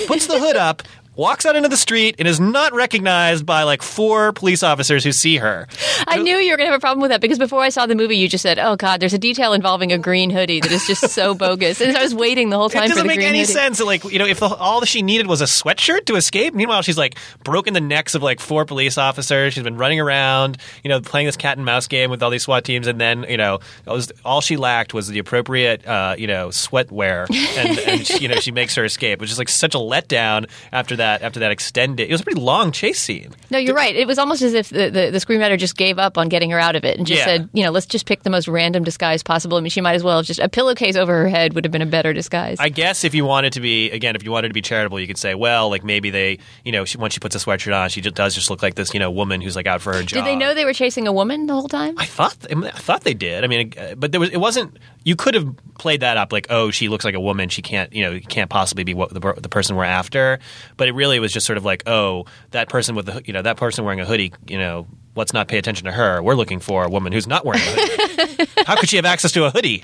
puts 0.08 0.28
the 0.28 0.40
hood 0.40 0.56
up, 0.56 0.82
walks 1.16 1.46
out 1.46 1.56
into 1.56 1.70
the 1.70 1.78
street, 1.78 2.16
and 2.20 2.28
is 2.28 2.40
not 2.40 2.74
recognized 2.74 3.46
by 3.46 3.64
like 3.64 3.82
four 3.82 4.32
police 4.34 4.64
officers 4.64 5.04
who 5.04 5.12
see 5.12 5.38
her. 5.38 5.68
I 6.08 6.18
knew 6.18 6.38
you 6.38 6.52
were 6.52 6.58
going 6.58 6.68
to 6.68 6.72
have 6.72 6.78
a 6.78 6.82
problem 6.82 7.02
with 7.02 7.12
that 7.12 7.22
because 7.22 7.40
before 7.40 7.62
I 7.62 7.70
saw 7.70 7.86
the 7.86 7.96
movie, 7.96 8.18
you 8.18 8.28
just 8.28 8.42
said, 8.42 8.60
"Oh 8.60 8.76
God, 8.76 9.00
there's 9.00 9.14
a 9.14 9.20
detail 9.20 9.54
involving 9.54 9.92
a 9.92 9.98
green 9.98 10.30
hoodie 10.30 10.60
that 10.60 10.72
is 10.72 10.86
just 10.88 11.10
so 11.10 11.34
bogus." 11.36 11.82
And 11.82 11.96
I 11.96 12.02
was 12.02 12.16
waiting 12.16 12.50
the 12.50 12.58
whole 12.58 12.70
time 12.70 12.84
It 12.84 12.90
for 12.90 12.96
doesn't 12.96 13.08
make 13.08 13.20
any 13.20 13.40
hoodie. 13.40 13.52
sense. 13.52 13.80
Like 13.82 14.04
you 14.06 14.20
know, 14.20 14.26
if 14.26 14.40
the, 14.40 14.48
all 14.48 14.84
she 14.86 15.02
needed 15.02 15.28
was 15.28 15.42
a 15.42 15.46
sweatshirt 15.46 16.06
to 16.06 16.16
escape, 16.16 16.54
meanwhile 16.54 16.82
she's 16.82 16.98
like 16.98 17.18
broken 17.44 17.74
the 17.74 17.82
necks 17.82 18.16
of 18.16 18.24
like 18.24 18.40
four 18.40 18.66
police 18.66 18.98
officers. 18.98 19.54
She's 19.54 19.64
been 19.64 19.78
running 19.78 20.00
around, 20.00 20.58
you 20.84 20.90
know, 20.90 21.02
playing 21.02 21.28
this 21.28 21.38
cat 21.38 21.58
and 21.58 21.66
mouse 21.66 21.88
game 21.88 22.10
with 22.10 22.24
all 22.24 22.30
these 22.30 22.44
SWAT 22.44 22.64
teams, 22.64 22.88
and 22.88 23.00
then 23.00 23.26
you 23.30 23.38
know, 23.38 23.60
was, 23.86 24.12
all 24.26 24.42
she 24.42 24.58
lacked 24.58 24.94
was 24.94 25.08
the 25.10 25.20
appropriate, 25.20 25.86
uh, 25.86 26.16
you 26.18 26.28
know, 26.28 26.50
sweatwear, 26.50 27.28
and, 27.58 27.80
and 27.80 28.08
she, 28.08 28.18
you 28.24 28.28
know, 28.28 28.36
she 28.36 28.52
makes 28.52 28.76
her 28.76 28.84
escape, 28.86 29.20
which 29.22 29.32
is 29.32 29.38
like 29.38 29.50
such 29.50 29.76
a 29.76 29.80
letdown 29.80 30.50
after 30.72 30.96
that. 30.96 31.03
After 31.04 31.40
that 31.42 31.52
extended, 31.52 32.08
it 32.10 32.12
was 32.12 32.22
a 32.22 32.24
pretty 32.24 32.40
long 32.42 32.72
chase 32.72 33.00
scene. 33.02 33.32
No, 33.50 33.58
you're 33.58 33.76
right. 33.76 33.96
It 33.96 34.08
was 34.08 34.18
almost 34.18 34.42
as 34.42 34.54
if 34.54 34.70
the, 34.70 34.90
the, 34.90 35.10
the 35.12 35.18
screenwriter 35.20 35.58
just 35.58 35.76
gave 35.78 36.00
up 36.00 36.18
on 36.18 36.30
getting 36.30 36.50
her 36.52 36.60
out 36.60 36.76
of 36.76 36.84
it 36.86 36.98
and 36.98 37.06
just 37.06 37.20
Yeah. 37.20 37.26
said, 37.26 37.50
you 37.54 37.64
know, 37.64 37.72
let's 37.72 37.86
just 37.86 38.06
pick 38.06 38.24
the 38.24 38.30
most 38.30 38.48
random 38.48 38.84
disguise 38.84 39.24
possible. 39.24 39.58
I 39.58 39.62
mean, 39.62 39.70
she 39.70 39.82
might 39.82 39.96
as 39.96 40.04
well 40.04 40.18
have 40.18 40.26
just 40.26 40.40
a 40.40 40.50
pillowcase 40.50 40.96
over 40.96 41.14
her 41.14 41.28
head 41.30 41.54
would 41.54 41.66
have 41.66 41.72
been 41.72 41.82
a 41.82 41.86
better 41.88 42.14
disguise. 42.14 42.58
I 42.60 42.70
guess 42.70 43.04
if 43.04 43.14
you 43.14 43.26
wanted 43.26 43.54
to 43.54 43.62
be 43.62 43.92
again, 43.92 44.16
if 44.16 44.24
you 44.24 44.32
wanted 44.32 44.48
to 44.50 44.54
be 44.54 44.62
charitable, 44.62 45.00
you 45.00 45.08
could 45.08 45.18
say, 45.18 45.36
well, 45.36 45.70
like 45.70 45.84
maybe 45.84 46.10
they, 46.10 46.40
you 46.64 46.72
know, 46.72 46.86
she, 46.86 46.98
once 46.98 47.14
she 47.14 47.20
puts 47.20 47.36
a 47.36 47.40
sweatshirt 47.40 47.76
on, 47.76 47.90
she 47.90 48.02
just 48.02 48.16
does 48.16 48.34
just 48.36 48.50
look 48.50 48.62
like 48.64 48.76
this, 48.76 48.94
you 48.94 49.00
know, 49.00 49.12
woman 49.12 49.42
who's 49.42 49.56
like 49.56 49.68
out 49.68 49.82
for 49.82 49.94
her 49.94 50.02
job. 50.04 50.24
Did 50.24 50.26
they 50.26 50.36
know 50.36 50.54
they 50.54 50.66
were 50.66 50.74
chasing 50.74 51.08
a 51.08 51.14
woman 51.14 51.46
the 51.48 51.54
whole 51.54 51.68
time? 51.68 51.96
I 51.98 52.06
thought 52.06 52.36
I, 52.50 52.56
mean, 52.56 52.70
I 52.74 52.78
thought 52.78 53.04
they 53.04 53.14
did. 53.14 53.44
I 53.44 53.48
mean, 53.48 53.74
uh, 53.78 53.96
but 53.96 54.12
there 54.12 54.20
was 54.22 54.30
it 54.30 54.38
wasn't. 54.38 54.78
You 55.06 55.18
could 55.18 55.34
have 55.34 55.54
played 55.78 56.00
that 56.00 56.16
up 56.16 56.32
like, 56.32 56.48
oh, 56.50 56.72
she 56.72 56.88
looks 56.88 57.04
like 57.04 57.14
a 57.14 57.20
woman. 57.20 57.50
She 57.50 57.62
can't, 57.62 57.92
you 57.94 58.04
know, 58.04 58.20
can't 58.30 58.50
possibly 58.50 58.86
be 58.86 58.94
what 58.94 59.14
the, 59.14 59.20
the 59.34 59.50
person 59.50 59.76
we're 59.76 59.84
after. 59.84 60.40
But 60.78 60.93
it 60.94 60.96
really 60.96 61.20
was 61.20 61.34
just 61.34 61.46
sort 61.46 61.58
of 61.58 61.66
like, 61.66 61.84
oh, 61.88 62.26
that 62.52 62.70
person 62.70 62.96
with 62.96 63.08
the, 63.08 63.22
you 63.26 63.34
know, 63.34 63.42
that 63.42 63.58
person 63.58 63.84
wearing 63.84 64.00
a 64.00 64.06
hoodie. 64.06 64.34
You 64.48 64.58
know, 64.60 64.88
let's 65.16 65.34
not 65.34 65.48
pay 65.48 65.58
attention 65.58 65.86
to 65.86 65.92
her. 65.92 66.22
We're 66.22 66.36
looking 66.36 66.60
for 66.60 66.84
a 66.84 66.90
woman 66.90 67.12
who's 67.14 67.28
not 67.28 67.46
wearing 67.46 67.62
a 67.62 67.66
hoodie. 67.66 68.52
How 68.66 68.76
could 68.76 68.90
she 68.90 68.96
have 68.98 69.06
access 69.06 69.32
to 69.34 69.46
a 69.46 69.52
hoodie? 69.52 69.84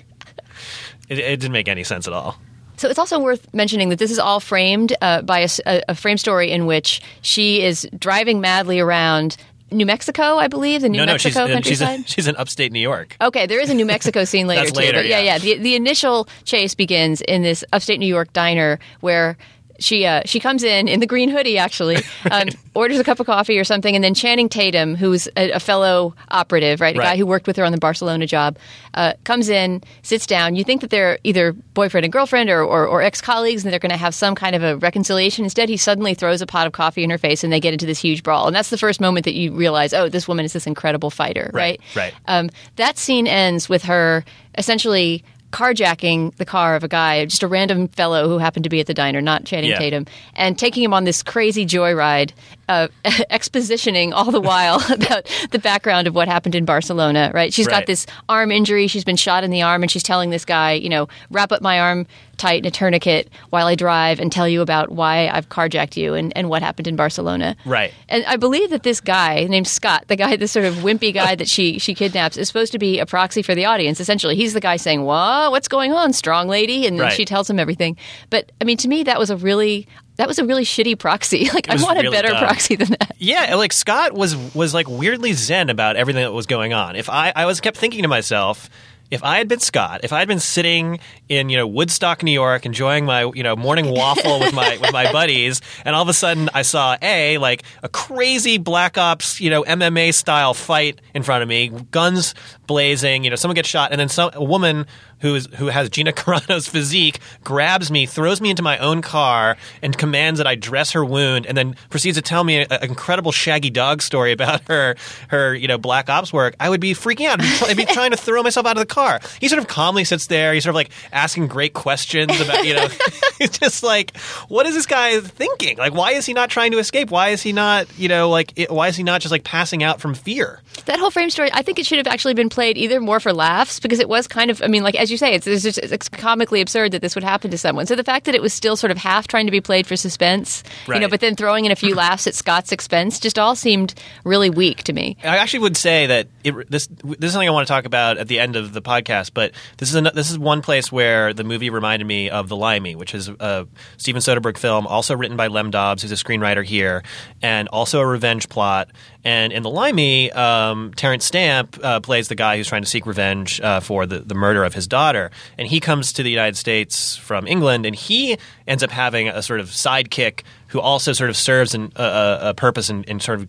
It, 1.10 1.20
it 1.20 1.40
didn't 1.40 1.54
make 1.54 1.68
any 1.68 1.84
sense 1.84 2.08
at 2.08 2.14
all. 2.14 2.38
So 2.78 2.88
it's 2.88 3.00
also 3.00 3.20
worth 3.20 3.54
mentioning 3.54 3.90
that 3.90 4.00
this 4.00 4.12
is 4.12 4.20
all 4.20 4.40
framed 4.40 4.96
uh, 5.02 5.22
by 5.24 5.46
a 5.66 5.96
frame 5.96 6.18
story 6.18 6.50
in 6.50 6.66
which 6.66 7.02
she 7.22 7.62
is 7.62 7.86
driving 7.98 8.40
madly 8.40 8.80
around 8.80 9.36
New 9.72 9.86
Mexico, 9.86 10.38
I 10.38 10.48
believe, 10.48 10.82
the 10.82 10.90
New 10.90 11.00
No, 11.00 11.06
no, 11.06 11.14
Mexico 11.14 11.46
she's, 11.46 11.54
countryside. 11.54 11.96
in, 12.00 12.04
she's 12.06 12.28
in 12.28 12.36
upstate 12.38 12.72
New 12.72 12.80
York. 12.80 13.18
Okay, 13.20 13.48
there 13.48 13.60
is 13.60 13.70
a 13.70 13.74
New 13.74 13.86
Mexico 13.86 14.24
scene 14.24 14.48
later 14.48 14.62
That's 14.62 14.72
too. 14.72 14.80
later, 14.80 15.00
but 15.00 15.08
yeah, 15.08 15.20
yeah. 15.20 15.34
yeah. 15.36 15.38
The, 15.40 15.58
the 15.62 15.76
initial 15.76 16.28
chase 16.46 16.74
begins 16.74 17.22
in 17.22 17.42
this 17.42 17.66
upstate 17.74 18.00
New 18.00 18.08
York 18.08 18.32
diner 18.32 18.80
where 19.02 19.38
she 19.80 20.06
uh, 20.06 20.22
she 20.26 20.40
comes 20.40 20.64
in 20.64 20.88
in 20.88 21.00
the 21.00 21.08
green 21.08 21.30
hoodie 21.30 21.58
actually, 21.58 21.98
um, 22.32 22.50
orders 22.76 23.00
a 23.00 23.04
cup 23.04 23.20
of 23.20 23.26
coffee 23.26 23.58
or 23.60 23.64
something, 23.64 23.96
and 23.96 24.04
then 24.04 24.14
Channing 24.14 24.50
Tatum, 24.50 24.96
who's 24.96 25.28
a, 25.38 25.52
a 25.52 25.60
fellow 25.60 26.14
operative, 26.30 26.82
right, 26.82 26.96
a 26.96 27.00
Right. 27.00 27.06
guy 27.14 27.18
who 27.18 27.26
worked 27.26 27.48
with 27.48 27.56
her 27.58 27.64
on 27.66 27.72
the 27.72 27.78
Barcelona 27.78 28.26
job, 28.28 28.58
uh, 28.94 29.14
comes 29.24 29.50
in, 29.50 29.82
sits 30.02 30.26
down. 30.26 30.56
You 30.56 30.64
think 30.64 30.82
that 30.82 30.90
they're 30.90 31.18
either 31.24 31.54
boyfriend 31.54 32.04
and 32.06 32.12
girlfriend 32.14 32.50
or, 32.50 32.62
or, 32.64 32.88
or 32.88 33.02
ex 33.02 33.22
colleagues, 33.22 33.64
and 33.64 33.72
they're 33.72 33.80
going 33.80 33.92
to 33.92 33.98
have 33.98 34.14
some 34.16 34.36
kind 34.36 34.56
of 34.56 34.64
a 34.64 34.78
reconciliation. 34.78 35.44
Instead, 35.46 35.70
he 35.70 35.78
suddenly 35.78 36.14
throws 36.14 36.42
a 36.42 36.46
pot 36.48 36.68
of 36.68 36.74
coffee 36.74 37.04
in 37.04 37.10
her 37.10 37.18
face, 37.18 37.44
and 37.44 37.52
they 37.54 37.60
get 37.60 37.74
into 37.74 37.86
this 37.86 38.00
huge 38.00 38.24
brawl. 38.24 38.48
And 38.48 38.56
that's 38.56 38.70
the 38.70 38.78
first 38.78 39.00
moment 39.02 39.24
that 39.26 39.34
you 39.34 39.54
realize, 39.54 39.94
oh, 39.94 40.10
this 40.10 40.28
woman 40.28 40.46
is 40.46 40.54
this 40.54 40.68
incredible 40.68 41.10
fighter, 41.10 41.50
Right, 41.54 41.80
right? 41.96 41.96
right. 41.96 42.14
Um, 42.28 42.50
that 42.78 42.98
scene 42.98 43.28
ends 43.28 43.70
with 43.70 43.84
her 43.84 44.24
essentially 44.58 45.24
carjacking 45.52 46.36
the 46.36 46.46
car 46.46 46.76
of 46.76 46.84
a 46.84 46.88
guy, 46.88 47.26
just 47.26 47.44
a 47.44 47.48
random 47.48 47.88
fellow 47.90 48.28
who 48.28 48.38
happened 48.38 48.64
to 48.64 48.70
be 48.70 48.80
at 48.80 48.88
the 48.88 48.94
diner, 48.94 49.22
not 49.22 49.46
Channing 49.46 49.72
Yeah. 49.72 49.80
Tatum, 49.80 50.06
and 50.36 50.58
taking 50.58 50.84
him 50.84 50.94
on 50.94 51.04
this 51.04 51.24
crazy 51.24 51.66
joyride, 51.66 52.32
uh, 52.68 52.88
expositioning 53.06 54.12
all 54.14 54.32
the 54.32 54.42
while 54.42 54.82
about 54.94 55.30
the 55.52 55.60
background 55.60 56.08
of 56.08 56.16
what 56.16 56.28
happened 56.28 56.56
in 56.56 56.66
Barcelona. 56.66 57.32
Right? 57.34 57.54
She's 57.54 57.68
got 57.68 57.86
this 57.86 58.06
arm 58.28 58.52
injury. 58.52 58.88
She's 58.88 59.04
been 59.04 59.16
shot 59.16 59.44
in 59.44 59.52
the 59.52 59.62
arm, 59.62 59.82
and 59.84 59.92
she's 59.92 60.04
telling 60.04 60.30
this 60.30 60.46
guy, 60.46 60.74
you 60.74 60.90
know, 60.90 61.08
wrap 61.32 61.52
up 61.52 61.62
my 61.62 61.80
arm. 61.80 62.06
Tight 62.40 62.60
in 62.62 62.66
a 62.66 62.72
tourniquet 62.72 63.30
while 63.52 63.68
I 63.68 63.76
drive 63.76 64.20
and 64.20 64.32
tell 64.32 64.48
you 64.48 64.62
about 64.62 64.90
why 64.92 65.28
I've 65.28 65.50
carjacked 65.50 65.96
you 65.98 66.16
and, 66.16 66.36
and 66.36 66.50
what 66.50 66.64
happened 66.64 66.88
in 66.88 66.96
Barcelona. 66.96 67.56
Right. 67.66 67.94
And 68.08 68.26
I 68.26 68.38
believe 68.38 68.72
that 68.72 68.82
this 68.84 69.00
guy 69.02 69.44
named 69.50 69.68
Scott, 69.68 70.06
the 70.08 70.16
guy, 70.16 70.36
this 70.38 70.52
sort 70.52 70.66
of 70.66 70.76
wimpy 70.76 71.14
guy 71.14 71.36
that 71.36 71.48
she 71.48 71.78
she 71.78 71.94
kidnaps, 71.94 72.38
is 72.38 72.48
supposed 72.48 72.72
to 72.72 72.80
be 72.80 72.98
a 73.00 73.06
proxy 73.06 73.44
for 73.44 73.54
the 73.54 73.66
audience. 73.66 74.00
Essentially, 74.00 74.36
he's 74.36 74.54
the 74.54 74.60
guy 74.62 74.78
saying, 74.78 75.04
"What? 75.04 75.52
What's 75.52 75.68
going 75.68 75.92
on, 75.94 76.14
strong 76.14 76.48
lady?" 76.48 76.88
And 76.88 76.98
then 76.98 77.06
Right. 77.08 77.14
she 77.14 77.26
tells 77.26 77.50
him 77.50 77.60
everything. 77.60 77.98
But 78.30 78.52
I 78.60 78.64
mean, 78.64 78.78
to 78.78 78.88
me, 78.88 79.04
that 79.04 79.20
was 79.20 79.30
a 79.30 79.38
really 79.38 79.88
that 80.16 80.28
was 80.28 80.38
a 80.40 80.44
really 80.46 80.64
shitty 80.66 80.98
proxy. 81.00 81.50
Like, 81.54 81.70
I 81.70 81.76
want 81.82 81.98
a 81.98 82.02
really 82.04 82.16
better 82.16 82.30
dumb. 82.30 82.44
proxy 82.44 82.76
than 82.76 82.90
that. 82.90 83.16
Yeah, 83.18 83.56
like 83.56 83.74
Scott 83.74 84.14
was 84.14 84.36
was 84.56 84.74
like 84.74 84.88
weirdly 84.90 85.34
zen 85.34 85.70
about 85.70 85.96
everything 85.98 86.24
that 86.24 86.34
was 86.34 86.46
going 86.46 86.74
on. 86.74 86.96
If 86.96 87.10
I 87.10 87.32
I 87.36 87.46
was 87.46 87.60
kept 87.62 87.78
thinking 87.78 88.02
to 88.04 88.08
myself, 88.08 88.70
if 89.12 89.24
I 89.24 89.38
had 89.38 89.48
been 89.48 89.60
Scott, 89.60 90.02
if 90.04 90.14
I 90.14 90.20
had 90.20 90.28
been 90.28 90.40
sitting 90.40 91.00
in 91.28 91.50
you 91.50 91.58
know 91.58 91.68
Woodstock, 91.68 92.24
New 92.24 92.32
York, 92.32 92.66
enjoying 92.66 93.06
my 93.06 93.24
you 93.34 93.44
know 93.44 93.56
morning 93.56 93.90
waffle 93.92 94.40
with 94.40 94.54
my 94.54 94.78
with 94.78 94.94
my 94.94 95.12
buddies, 95.12 95.62
and 95.86 95.96
all 95.96 96.02
of 96.02 96.10
a 96.10 96.14
sudden 96.14 96.50
I 96.54 96.62
saw 96.62 96.98
a 97.02 97.38
like 97.38 97.64
a 97.84 97.90
crazy 97.90 98.58
Black 98.58 98.98
Ops 98.98 99.40
you 99.42 99.50
know 99.50 99.64
MMA 99.64 100.14
style 100.14 100.54
fight 100.54 101.02
in 101.14 101.24
front 101.24 101.44
of 101.44 101.50
me, 101.50 101.70
guns 101.92 102.36
blazing, 102.70 103.24
you 103.24 103.32
know 103.32 103.36
someone 103.36 103.56
gets 103.56 103.68
shot, 103.68 103.92
and 103.92 104.00
then 104.00 104.08
some 104.08 104.30
a 104.34 104.44
woman 104.44 104.86
who 105.22 105.36
is 105.36 105.48
who 105.58 105.68
has 105.68 105.90
Gina 105.90 106.14
Carano's 106.20 106.68
physique 106.68 107.20
grabs 107.44 107.92
me, 107.92 108.06
throws 108.06 108.40
me 108.40 108.52
into 108.52 108.62
my 108.62 108.78
own 108.78 109.02
car, 109.02 109.58
and 109.82 109.98
commands 109.98 110.38
that 110.38 110.46
I 110.48 110.56
dress 110.56 110.92
her 110.92 111.04
wound, 111.04 111.46
and 111.48 111.58
then 111.58 111.76
proceeds 111.90 112.18
to 112.18 112.22
tell 112.22 112.44
me 112.44 112.62
an 112.64 112.84
incredible 112.84 113.32
Shaggy 113.32 113.72
Dog 113.72 114.02
story 114.02 114.32
about 114.32 114.62
her 114.68 114.96
her 115.30 115.54
you 115.56 115.68
know 115.68 115.78
Black 115.78 116.10
Ops 116.10 116.32
work. 116.32 116.56
I 116.60 116.70
would 116.70 116.80
be 116.80 116.94
freaking 116.94 117.26
out. 117.26 117.42
I'd 117.42 117.44
be, 117.44 117.58
try- 117.58 117.68
I'd 117.70 117.78
be 117.78 117.86
trying 117.94 118.12
to 118.12 118.18
throw 118.18 118.44
myself 118.44 118.68
out 118.68 118.78
of 118.78 118.82
the 118.82 118.94
car. 118.94 119.20
He 119.42 119.48
sort 119.48 119.60
of 119.60 119.68
calmly 119.68 120.04
sits 120.04 120.28
there. 120.28 120.54
He's 120.54 120.64
sort 120.64 120.72
of 120.72 120.76
like 120.76 120.92
asking 121.12 121.48
great 121.48 121.74
questions 121.74 122.40
about 122.40 122.66
you 122.66 122.76
know. 122.76 122.88
it's 123.40 123.58
just 123.58 123.82
like, 123.84 124.16
what 124.48 124.68
is 124.68 124.76
this 124.76 124.86
guy 124.86 125.20
thinking? 125.20 125.78
Like, 125.78 125.94
why 125.94 126.12
is 126.12 126.28
he 126.28 126.34
not 126.34 126.52
trying 126.52 126.72
to 126.72 126.78
escape? 126.78 127.10
Why 127.10 127.30
is 127.30 127.42
he 127.42 127.52
not 127.52 127.88
you 127.98 128.10
know 128.10 128.30
like 128.30 128.54
it, 128.56 128.70
why 128.70 128.90
is 128.90 128.96
he 128.96 129.04
not 129.04 129.22
just 129.22 129.32
like 129.32 129.44
passing 129.44 129.82
out 129.82 130.00
from 130.00 130.14
fear? 130.14 130.62
That 130.86 131.00
whole 131.00 131.12
frame 131.12 131.30
story, 131.30 131.50
I 131.52 131.64
think 131.64 131.80
it 131.80 131.86
should 131.86 131.98
have 131.98 132.08
actually 132.08 132.36
been 132.36 132.50
played 132.60 132.78
either 132.78 133.00
more 133.00 133.22
for 133.22 133.32
laughs 133.32 133.80
because 133.80 134.00
it 134.00 134.10
was 134.10 134.28
kind 134.28 134.52
of, 134.52 134.62
I 134.62 134.68
mean, 134.68 134.84
like 134.84 134.96
as 134.96 135.10
you 135.10 135.16
say, 135.16 135.34
it's, 135.34 135.48
it's 135.48 135.64
just 135.64 135.78
it's 135.78 136.10
comically 136.10 136.60
absurd 136.60 136.92
that 136.92 137.02
this 137.02 137.16
would 137.16 137.24
happen 137.24 137.50
to 137.52 137.58
someone. 137.58 137.86
So 137.86 137.96
the 137.96 138.04
fact 138.04 138.26
that 138.26 138.36
it 138.36 138.42
was 138.42 138.52
still 138.54 138.76
sort 138.76 138.92
of 138.92 138.98
half 138.98 139.30
trying 139.30 139.46
to 139.46 139.52
be 139.52 139.62
played 139.62 139.88
for 139.88 139.96
suspense, 139.96 140.62
you 140.90 141.00
know, 141.00 141.08
but 141.08 141.22
then 141.22 141.38
throwing 141.38 141.64
in 141.64 141.72
a 141.72 141.76
few 141.78 141.96
laughs 142.04 142.28
at 142.28 142.36
Scott's 142.36 142.74
expense, 142.74 143.18
just 143.18 143.40
all 143.40 143.56
seemed 143.56 143.94
really 144.26 144.50
weak 144.50 144.84
to 144.84 144.92
me. 144.92 145.16
I 145.24 145.38
actually 145.38 145.60
would 145.60 145.78
say 145.78 146.08
that 146.08 146.28
it, 146.44 146.70
this 146.70 146.88
this 146.88 147.18
is 147.22 147.32
something 147.32 147.48
I 147.48 147.52
want 147.54 147.66
to 147.66 147.72
talk 147.74 147.86
about 147.86 148.18
at 148.18 148.28
the 148.28 148.42
end 148.42 148.58
of 148.58 148.74
the 148.74 148.82
podcast. 148.82 149.32
But 149.34 149.54
this 149.78 149.88
is 149.88 149.96
an, 149.96 150.10
this 150.14 150.30
is 150.30 150.38
one 150.38 150.62
place 150.62 150.92
where 150.92 151.34
the 151.34 151.46
movie 151.46 151.70
reminded 151.70 152.06
me 152.06 152.30
of 152.30 152.50
The 152.50 152.58
Limey, 152.58 152.98
which 152.98 153.16
is 153.16 153.30
a 153.30 153.68
Steven 153.96 154.22
Soderbergh 154.22 154.58
film, 154.58 154.86
also 154.86 155.16
written 155.16 155.38
by 155.38 155.48
Lem 155.48 155.72
Dobbs, 155.72 156.02
who's 156.02 156.12
a 156.12 156.16
screenwriter 156.16 156.66
here, 156.66 157.04
and 157.42 157.70
also 157.70 158.02
a 158.02 158.06
revenge 158.06 158.50
plot. 158.50 158.90
And 159.24 159.52
in 159.52 159.64
The 159.64 159.70
Limey, 159.70 160.32
um, 160.32 160.94
Terence 160.96 161.26
Stamp 161.26 161.78
uh, 161.84 162.00
plays 162.00 162.30
the 162.30 162.36
guy 162.36 162.58
who's 162.58 162.68
trying 162.68 162.84
to 162.84 162.90
seek 162.90 163.06
revenge 163.06 163.60
uh, 163.60 163.80
for 163.82 164.06
the, 164.06 164.20
the 164.20 164.36
murder 164.36 164.64
of 164.64 164.74
his 164.74 164.88
daughter. 164.88 165.32
And 165.58 165.68
he 165.68 165.80
comes 165.80 166.14
to 166.14 166.24
the 166.24 166.30
United 166.30 166.56
States 166.56 167.18
from 167.18 167.46
England, 167.48 167.86
and 167.86 167.96
he 167.96 168.38
ends 168.68 168.84
up 168.84 168.92
having 168.92 169.28
a 169.28 169.42
sort 169.42 169.60
of 169.60 169.68
sidekick 169.68 170.44
who 170.68 170.80
also 170.80 171.14
sort 171.14 171.30
of 171.30 171.36
serves 171.36 171.76
an, 171.76 171.92
a, 171.96 172.40
a, 172.42 172.54
purpose 172.54 172.90
in, 172.90 173.04
in 173.06 173.20
sort 173.20 173.40
of 173.40 173.48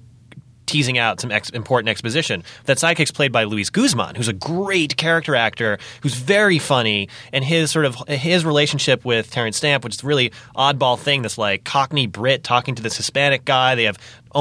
teasing 0.71 0.99
out 0.99 1.21
some 1.21 1.33
ex- 1.33 1.51
important 1.51 1.89
exposition. 1.89 2.45
That 2.65 2.79
sidekick's 2.79 3.11
played 3.11 3.33
by 3.33 3.45
Luis 3.45 3.71
Guzman, 3.71 4.15
who's 4.15 4.29
a 4.29 4.33
great 4.33 4.97
character 4.97 5.35
actor, 5.35 5.79
who's 6.03 6.15
very 6.15 6.61
funny, 6.61 7.09
and 7.33 7.45
his 7.45 7.73
sort 7.73 7.85
of 7.85 7.97
his 8.07 8.45
relationship 8.45 9.05
with 9.05 9.31
Terence 9.31 9.57
Stamp, 9.57 9.83
which 9.83 9.97
is 9.97 10.05
really 10.05 10.31
oddball 10.55 10.99
thing. 10.99 11.23
This 11.23 11.37
like 11.37 11.65
Cockney 11.65 12.07
Brit 12.07 12.45
talking 12.45 12.77
to 12.77 12.83
this 12.83 12.97
Hispanic 12.97 13.45
guy. 13.45 13.75
They 13.75 13.85
have 13.85 13.99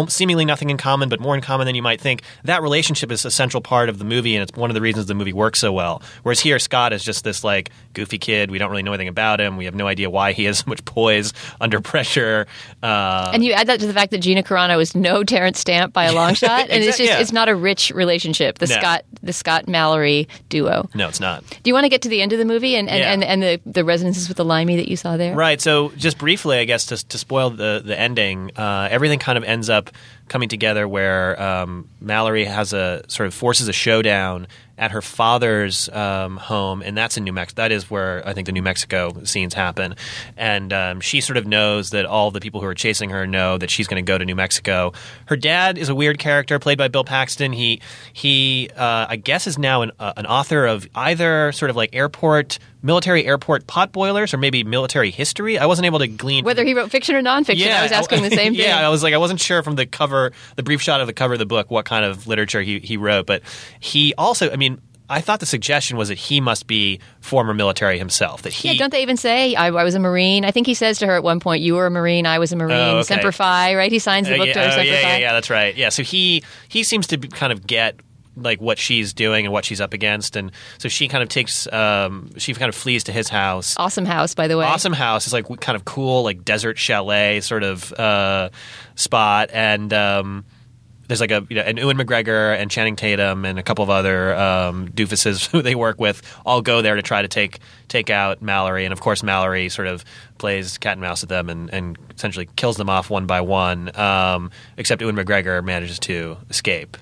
seemingly 0.07 0.45
nothing 0.45 0.69
in 0.69 0.77
common, 0.77 1.09
but 1.09 1.19
more 1.19 1.35
in 1.35 1.41
common 1.41 1.65
than 1.65 1.75
you 1.75 1.81
might 1.81 1.99
think. 2.01 2.21
That 2.43 2.61
relationship 2.61 3.11
is 3.11 3.25
a 3.25 3.31
central 3.31 3.61
part 3.61 3.89
of 3.89 3.97
the 3.99 4.05
movie, 4.05 4.35
and 4.35 4.43
it's 4.47 4.57
one 4.57 4.69
of 4.69 4.73
the 4.73 4.81
reasons 4.81 5.05
the 5.07 5.13
movie 5.15 5.33
works 5.33 5.59
so 5.59 5.71
well. 5.71 6.01
Whereas 6.23 6.39
here, 6.39 6.59
Scott 6.59 6.93
is 6.93 7.03
just 7.03 7.23
this 7.23 7.43
like 7.43 7.71
goofy 7.93 8.17
kid. 8.17 8.51
We 8.51 8.57
don't 8.57 8.69
really 8.69 8.83
know 8.83 8.91
anything 8.93 9.07
about 9.07 9.39
him. 9.41 9.57
We 9.57 9.65
have 9.65 9.75
no 9.75 9.87
idea 9.87 10.09
why 10.09 10.31
he 10.33 10.45
has 10.45 10.59
so 10.59 10.65
much 10.67 10.83
poise 10.85 11.33
under 11.61 11.81
pressure. 11.81 12.47
Uh, 12.83 13.31
And 13.33 13.43
you 13.43 13.53
add 13.53 13.67
that 13.67 13.79
to 13.79 13.87
the 13.87 13.93
fact 13.93 14.11
that 14.11 14.19
Gina 14.19 14.43
Carano 14.43 14.81
is 14.81 14.95
no 14.95 15.23
Terence 15.23 15.59
Stamp 15.59 15.93
by 15.93 16.05
a 16.05 16.13
long 16.13 16.33
shot, 16.35 16.69
and 16.69 16.83
it's 16.83 16.97
just 16.97 17.09
yeah. 17.11 17.19
it's 17.19 17.31
not 17.31 17.49
a 17.49 17.55
rich 17.55 17.91
relationship. 17.93 18.57
The 18.59 18.67
No. 18.67 18.75
Scott 18.75 19.05
the 19.23 19.33
Scott 19.33 19.67
Mallory 19.67 20.27
duo. 20.49 20.89
no, 20.95 21.07
it's 21.07 21.19
not. 21.19 21.43
Do 21.63 21.69
you 21.69 21.73
want 21.73 21.85
to 21.85 21.89
get 21.89 22.01
to 22.03 22.09
the 22.09 22.21
end 22.21 22.33
of 22.33 22.39
the 22.39 22.45
movie 22.45 22.75
and 22.75 22.89
and, 22.89 22.99
Yeah. 22.99 23.11
and, 23.13 23.23
and 23.23 23.41
the 23.43 23.61
the 23.65 23.85
resonances 23.85 24.27
with 24.27 24.37
the 24.37 24.45
limey 24.45 24.75
that 24.77 24.87
you 24.89 24.95
saw 24.97 25.15
there? 25.17 25.35
Right. 25.35 25.61
So, 25.61 25.89
just 25.97 26.17
briefly, 26.17 26.57
I 26.59 26.65
guess 26.65 26.85
to, 26.87 27.07
to 27.07 27.17
spoil 27.17 27.49
the 27.51 27.81
the 27.85 27.97
ending, 27.97 28.51
uh, 28.57 28.87
everything 28.91 29.19
kind 29.19 29.37
of 29.37 29.43
ends 29.43 29.69
up 29.69 29.78
coming 30.27 30.49
together 30.49 30.87
where 30.87 31.41
um, 31.41 31.89
Mallory 31.99 32.45
has 32.45 32.73
a 32.73 33.03
sort 33.07 33.27
of 33.27 33.33
forces 33.33 33.67
a 33.67 33.73
showdown 33.73 34.47
at 34.79 34.91
her 34.91 35.01
father's 35.01 35.89
um, 35.89 36.37
home, 36.37 36.81
and 36.81 36.97
that's 36.97 37.17
in 37.17 37.25
New 37.25 37.33
Mexico. 37.33 37.63
That 37.63 37.71
is 37.73 37.91
where 37.91 38.25
I 38.25 38.33
think 38.33 38.45
the 38.45 38.53
New 38.53 38.61
Mexico 38.61 39.23
scenes 39.25 39.53
happen. 39.53 39.95
And 40.37 40.71
um, 40.71 41.01
she 41.01 41.19
sort 41.19 41.35
of 41.35 41.45
knows 41.45 41.89
that 41.89 42.05
all 42.05 42.31
the 42.31 42.39
people 42.39 42.61
who 42.61 42.67
are 42.67 42.73
chasing 42.73 43.09
her 43.09 43.27
know 43.27 43.57
that 43.57 43.69
she's 43.69 43.87
going 43.87 44.03
to 44.03 44.09
go 44.09 44.17
to 44.17 44.23
New 44.23 44.35
Mexico. 44.35 44.93
Her 45.25 45.35
dad 45.35 45.77
is 45.77 45.89
a 45.89 45.95
weird 45.95 46.17
character 46.17 46.59
played 46.59 46.77
by 46.77 46.87
Bill 46.87 47.03
Paxton. 47.03 47.51
He 47.51 47.81
he 48.13 48.69
uh, 48.75 49.07
I 49.09 49.17
guess 49.17 49.47
is 49.47 49.57
now 49.57 49.81
an, 49.81 49.91
uh, 49.99 50.13
an 50.15 50.25
author 50.25 50.65
of 50.65 50.87
either 50.95 51.51
sort 51.51 51.69
of 51.69 51.75
like 51.75 51.93
airport 51.93 52.57
military 52.81 53.25
airport 53.25 53.67
pot 53.67 53.91
boilers 53.91 54.33
or 54.33 54.37
maybe 54.37 54.63
military 54.63 55.11
history. 55.11 55.57
I 55.57 55.65
wasn't 55.65 55.85
able 55.85 55.99
to 55.99 56.07
glean 56.07 56.45
Whether 56.45 56.63
he 56.63 56.73
wrote 56.73 56.91
fiction 56.91 57.15
or 57.15 57.21
nonfiction, 57.21 57.69
I 57.71 57.83
was 57.83 57.91
asking 57.91 58.23
the 58.23 58.29
same 58.29 58.53
thing. 58.55 58.65
Yeah, 58.65 58.85
I 58.85 58.89
was 58.89 59.03
like, 59.03 59.13
I 59.13 59.17
wasn't 59.17 59.39
sure 59.41 59.63
from 59.63 59.75
the 59.75 59.85
cover, 59.85 60.31
the 60.55 60.63
brief 60.63 60.81
shot 60.81 61.01
of 61.01 61.07
the 61.07 61.13
cover 61.13 61.33
of 61.33 61.39
the 61.39 61.45
book, 61.45 61.69
what 61.69 61.85
kind 61.85 62.05
of 62.05 62.27
literature 62.27 62.61
he, 62.61 62.79
he 62.79 62.97
wrote. 62.97 63.25
But 63.25 63.41
he 63.79 64.13
also, 64.17 64.49
I 64.51 64.55
mean, 64.55 64.79
I 65.11 65.21
thought 65.21 65.39
the 65.39 65.47
suggestion 65.47 65.97
was 65.97 66.09
that 66.09 66.19
he 66.19 66.39
must 66.39 66.67
be 66.67 66.99
former 67.19 67.53
military 67.53 67.97
himself. 67.97 68.43
That 68.43 68.53
he, 68.53 68.69
Yeah, 68.71 68.77
don't 68.77 68.91
they 68.91 69.01
even 69.01 69.17
say 69.17 69.55
I, 69.55 69.67
I 69.67 69.83
was 69.83 69.95
a 69.95 69.99
Marine? 69.99 70.45
I 70.45 70.51
think 70.51 70.67
he 70.67 70.75
says 70.75 70.99
to 70.99 71.07
her 71.07 71.15
at 71.15 71.23
one 71.23 71.39
point, 71.39 71.63
"You 71.63 71.75
were 71.75 71.87
a 71.87 71.89
Marine, 71.91 72.27
I 72.27 72.37
was 72.37 72.51
a 72.51 72.55
Marine." 72.55 72.77
Oh, 72.77 72.97
okay. 72.97 73.03
Semper 73.07 73.31
Fi, 73.31 73.73
right? 73.75 73.91
He 73.91 73.97
signs 73.97 74.27
the 74.27 74.35
Uh, 74.35 74.37
book 74.37 74.47
yeah, 74.49 74.53
to 74.53 74.59
her. 74.59 74.65
oh, 74.67 74.69
Semper 74.69 74.83
yeah, 74.85 75.01
Fi. 75.01 75.07
yeah, 75.09 75.17
yeah, 75.17 75.33
that's 75.33 75.49
right. 75.49 75.75
Yeah, 75.75 75.89
so 75.89 76.03
he 76.03 76.43
he 76.67 76.83
seems 76.83 77.07
to 77.07 77.17
be, 77.17 77.27
kind 77.27 77.51
of 77.51 77.65
get 77.65 77.99
like 78.41 78.61
what 78.61 78.77
she's 78.77 79.13
doing 79.13 79.45
and 79.45 79.53
what 79.53 79.65
she's 79.65 79.81
up 79.81 79.93
against, 79.93 80.35
and 80.35 80.51
so 80.77 80.89
she 80.89 81.07
kind 81.07 81.23
of 81.23 81.29
takes 81.29 81.71
um, 81.71 82.29
she 82.37 82.53
kind 82.53 82.69
of 82.69 82.75
flees 82.75 83.05
to 83.05 83.11
his 83.11 83.29
house. 83.29 83.75
Awesome 83.77 84.05
house, 84.05 84.33
by 84.33 84.47
the 84.47 84.57
way. 84.57 84.65
Awesome 84.65 84.93
house 84.93 85.27
is 85.27 85.33
like 85.33 85.45
kind 85.59 85.75
of 85.75 85.85
cool, 85.85 86.23
like 86.23 86.43
desert 86.43 86.77
chalet 86.77 87.41
sort 87.41 87.63
of 87.63 87.91
uh, 87.93 88.49
spot, 88.95 89.49
and 89.53 89.93
um, 89.93 90.45
there's 91.09 91.21
like 91.21 91.31
a 91.31 91.45
you 91.49 91.55
know, 91.55 91.63
and 91.63 91.79
Ewan 91.79 91.97
McGregor 91.97 92.55
and 92.55 92.69
Channing 92.69 92.95
Tatum 92.95 93.43
and 93.43 93.57
a 93.57 93.63
couple 93.63 93.83
of 93.83 93.89
other 93.89 94.35
um, 94.35 94.89
doofuses 94.89 95.47
who 95.51 95.61
they 95.61 95.73
work 95.73 95.99
with 95.99 96.21
all 96.45 96.61
go 96.61 96.81
there 96.81 96.95
to 96.95 97.01
try 97.01 97.23
to 97.23 97.27
take 97.27 97.59
take 97.87 98.11
out 98.11 98.41
Mallory, 98.41 98.85
and 98.85 98.93
of 98.93 99.01
course 99.01 99.23
Mallory 99.23 99.69
sort 99.69 99.87
of 99.87 100.05
plays 100.37 100.77
cat 100.77 100.93
and 100.93 101.01
mouse 101.01 101.21
with 101.21 101.29
them 101.29 101.49
and, 101.49 101.73
and 101.73 101.97
essentially 102.15 102.47
kills 102.55 102.77
them 102.77 102.89
off 102.89 103.09
one 103.09 103.25
by 103.25 103.41
one. 103.41 103.95
Um, 103.99 104.51
except 104.77 105.01
Ewan 105.01 105.15
McGregor 105.15 105.63
manages 105.63 105.97
to 105.99 106.37
escape. 106.49 106.95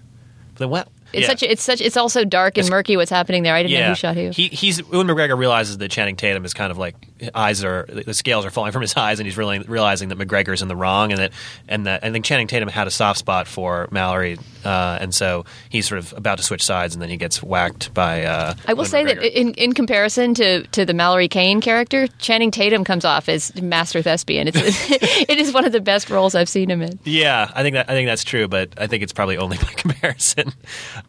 But 0.53 0.59
then 0.59 0.69
what? 0.69 0.87
It's 1.13 1.21
yeah. 1.21 1.27
such. 1.27 1.43
It's 1.43 1.63
such. 1.63 1.81
It's 1.81 1.97
also 1.97 2.25
dark 2.25 2.57
and 2.57 2.69
murky. 2.69 2.97
What's 2.97 3.11
happening 3.11 3.43
there? 3.43 3.55
I 3.55 3.63
didn't 3.63 3.79
know 3.79 3.89
who 3.89 3.95
shot 3.95 4.15
who. 4.15 4.29
He, 4.29 4.47
he's 4.47 4.79
Ewan 4.79 5.07
McGregor 5.07 5.37
realizes 5.37 5.77
that 5.77 5.89
Channing 5.89 6.15
Tatum 6.15 6.43
is 6.43 6.53
kind 6.53 6.69
of 6.69 6.77
like 6.77 6.95
eyes 7.33 7.63
are 7.63 7.87
the 7.87 8.13
scales 8.13 8.45
are 8.45 8.49
falling 8.49 8.71
from 8.71 8.81
his 8.81 8.95
eyes, 8.95 9.19
and 9.19 9.27
he's 9.27 9.37
really 9.37 9.59
realizing 9.59 10.09
that 10.09 10.17
McGregor's 10.17 10.61
in 10.61 10.67
the 10.67 10.75
wrong, 10.75 11.11
and 11.11 11.21
that 11.21 11.31
and 11.67 11.85
that 11.85 12.03
I 12.03 12.11
think 12.11 12.25
Channing 12.25 12.47
Tatum 12.47 12.67
had 12.67 12.87
a 12.87 12.91
soft 12.91 13.19
spot 13.19 13.47
for 13.47 13.87
Mallory, 13.91 14.37
uh, 14.67 14.97
and 14.99 15.15
so 15.15 15.45
he's 15.69 15.87
sort 15.87 15.99
of 15.99 16.11
about 16.17 16.37
to 16.37 16.43
switch 16.43 16.61
sides, 16.61 16.93
and 16.93 17.01
then 17.01 17.07
he 17.07 17.15
gets 17.15 17.41
whacked 17.41 17.93
by. 17.93 18.23
Uh, 18.25 18.53
I 18.67 18.73
will 18.73 18.79
Ewan 18.79 18.89
say 18.89 19.05
that 19.05 19.39
in, 19.39 19.53
in 19.53 19.71
comparison 19.71 20.33
to, 20.33 20.63
to 20.67 20.83
the 20.83 20.93
Mallory 20.93 21.29
Kane 21.29 21.61
character, 21.61 22.07
Channing 22.19 22.51
Tatum 22.51 22.83
comes 22.83 23.05
off 23.05 23.29
as 23.29 23.55
master 23.61 24.01
thespian. 24.01 24.49
It's, 24.49 24.57
it 24.59 25.37
is 25.37 25.53
one 25.53 25.63
of 25.63 25.71
the 25.71 25.79
best 25.79 26.09
roles 26.09 26.35
I've 26.35 26.49
seen 26.49 26.69
him 26.69 26.81
in. 26.81 26.99
Yeah, 27.05 27.49
I 27.55 27.63
think 27.63 27.75
that 27.75 27.89
I 27.89 27.93
think 27.93 28.07
that's 28.07 28.25
true, 28.25 28.49
but 28.49 28.73
I 28.77 28.87
think 28.87 29.03
it's 29.03 29.13
probably 29.13 29.37
only 29.37 29.55
by 29.57 29.63
comparison. 29.77 30.51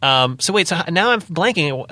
Um, 0.01 0.39
so 0.39 0.53
wait, 0.53 0.69
so 0.69 0.81
now 0.87 1.11
I'm 1.11 1.19
blanking. 1.21 1.85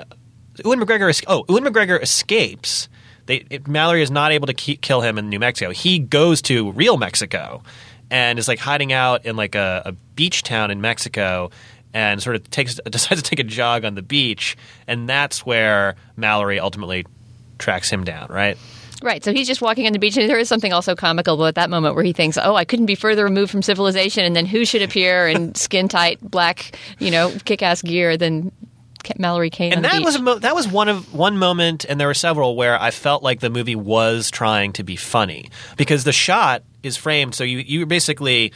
Ewan 0.64 0.80
McGregor. 0.80 1.22
Oh, 1.26 1.44
Ewan 1.50 1.64
McGregor 1.64 2.02
escapes. 2.02 2.88
They, 3.26 3.44
it, 3.50 3.68
Mallory 3.68 4.00
is 4.00 4.10
not 4.10 4.32
able 4.32 4.46
to 4.46 4.54
ke- 4.54 4.80
kill 4.80 5.02
him 5.02 5.18
in 5.18 5.28
New 5.28 5.38
Mexico. 5.38 5.70
He 5.70 5.98
goes 5.98 6.40
to 6.42 6.72
real 6.72 6.96
Mexico 6.96 7.62
and 8.10 8.38
is 8.38 8.48
like 8.48 8.58
hiding 8.58 8.92
out 8.92 9.26
in 9.26 9.36
like 9.36 9.54
a, 9.54 9.82
a 9.86 9.92
beach 10.14 10.42
town 10.42 10.70
in 10.70 10.80
Mexico. 10.80 11.50
And 11.94 12.22
sort 12.22 12.36
of 12.36 12.48
takes 12.50 12.74
decides 12.90 13.22
to 13.22 13.28
take 13.28 13.38
a 13.38 13.44
jog 13.44 13.86
on 13.86 13.94
the 13.94 14.02
beach, 14.02 14.58
and 14.86 15.08
that's 15.08 15.46
where 15.46 15.96
Mallory 16.16 16.60
ultimately 16.60 17.06
tracks 17.58 17.88
him 17.88 18.04
down. 18.04 18.28
Right? 18.28 18.58
Right, 19.02 19.22
so 19.22 19.32
he's 19.32 19.46
just 19.46 19.62
walking 19.62 19.86
on 19.86 19.92
the 19.92 19.98
beach, 19.98 20.16
and 20.16 20.28
there 20.28 20.38
is 20.38 20.48
something 20.48 20.72
also 20.72 20.94
comical 20.96 21.34
about 21.34 21.54
that 21.54 21.70
moment 21.70 21.94
where 21.94 22.04
he 22.04 22.12
thinks, 22.12 22.36
"Oh, 22.36 22.56
I 22.56 22.64
couldn't 22.64 22.86
be 22.86 22.94
further 22.94 23.24
removed 23.24 23.50
from 23.50 23.62
civilization," 23.62 24.24
and 24.24 24.36
then 24.36 24.44
who 24.44 24.64
should 24.64 24.82
appear 24.82 25.28
in 25.28 25.54
skin 25.54 25.88
tight 25.88 26.18
black, 26.20 26.76
you 26.98 27.10
know, 27.10 27.32
kick 27.44 27.62
ass 27.62 27.80
gear 27.80 28.16
than 28.16 28.52
Mallory 29.16 29.50
Kane. 29.50 29.72
and 29.72 29.78
on 29.78 29.90
the 29.90 29.98
that 29.98 30.04
was 30.04 30.16
a 30.16 30.22
mo- 30.22 30.38
that 30.40 30.54
was 30.54 30.66
one 30.68 30.88
of 30.88 31.14
one 31.14 31.38
moment, 31.38 31.86
and 31.88 32.00
there 32.00 32.08
were 32.08 32.14
several 32.14 32.56
where 32.56 32.80
I 32.80 32.90
felt 32.90 33.22
like 33.22 33.40
the 33.40 33.50
movie 33.50 33.76
was 33.76 34.30
trying 34.30 34.72
to 34.74 34.82
be 34.82 34.96
funny 34.96 35.48
because 35.76 36.04
the 36.04 36.12
shot 36.12 36.62
is 36.82 36.96
framed. 36.96 37.34
So 37.34 37.44
you 37.44 37.58
you 37.58 37.86
basically 37.86 38.52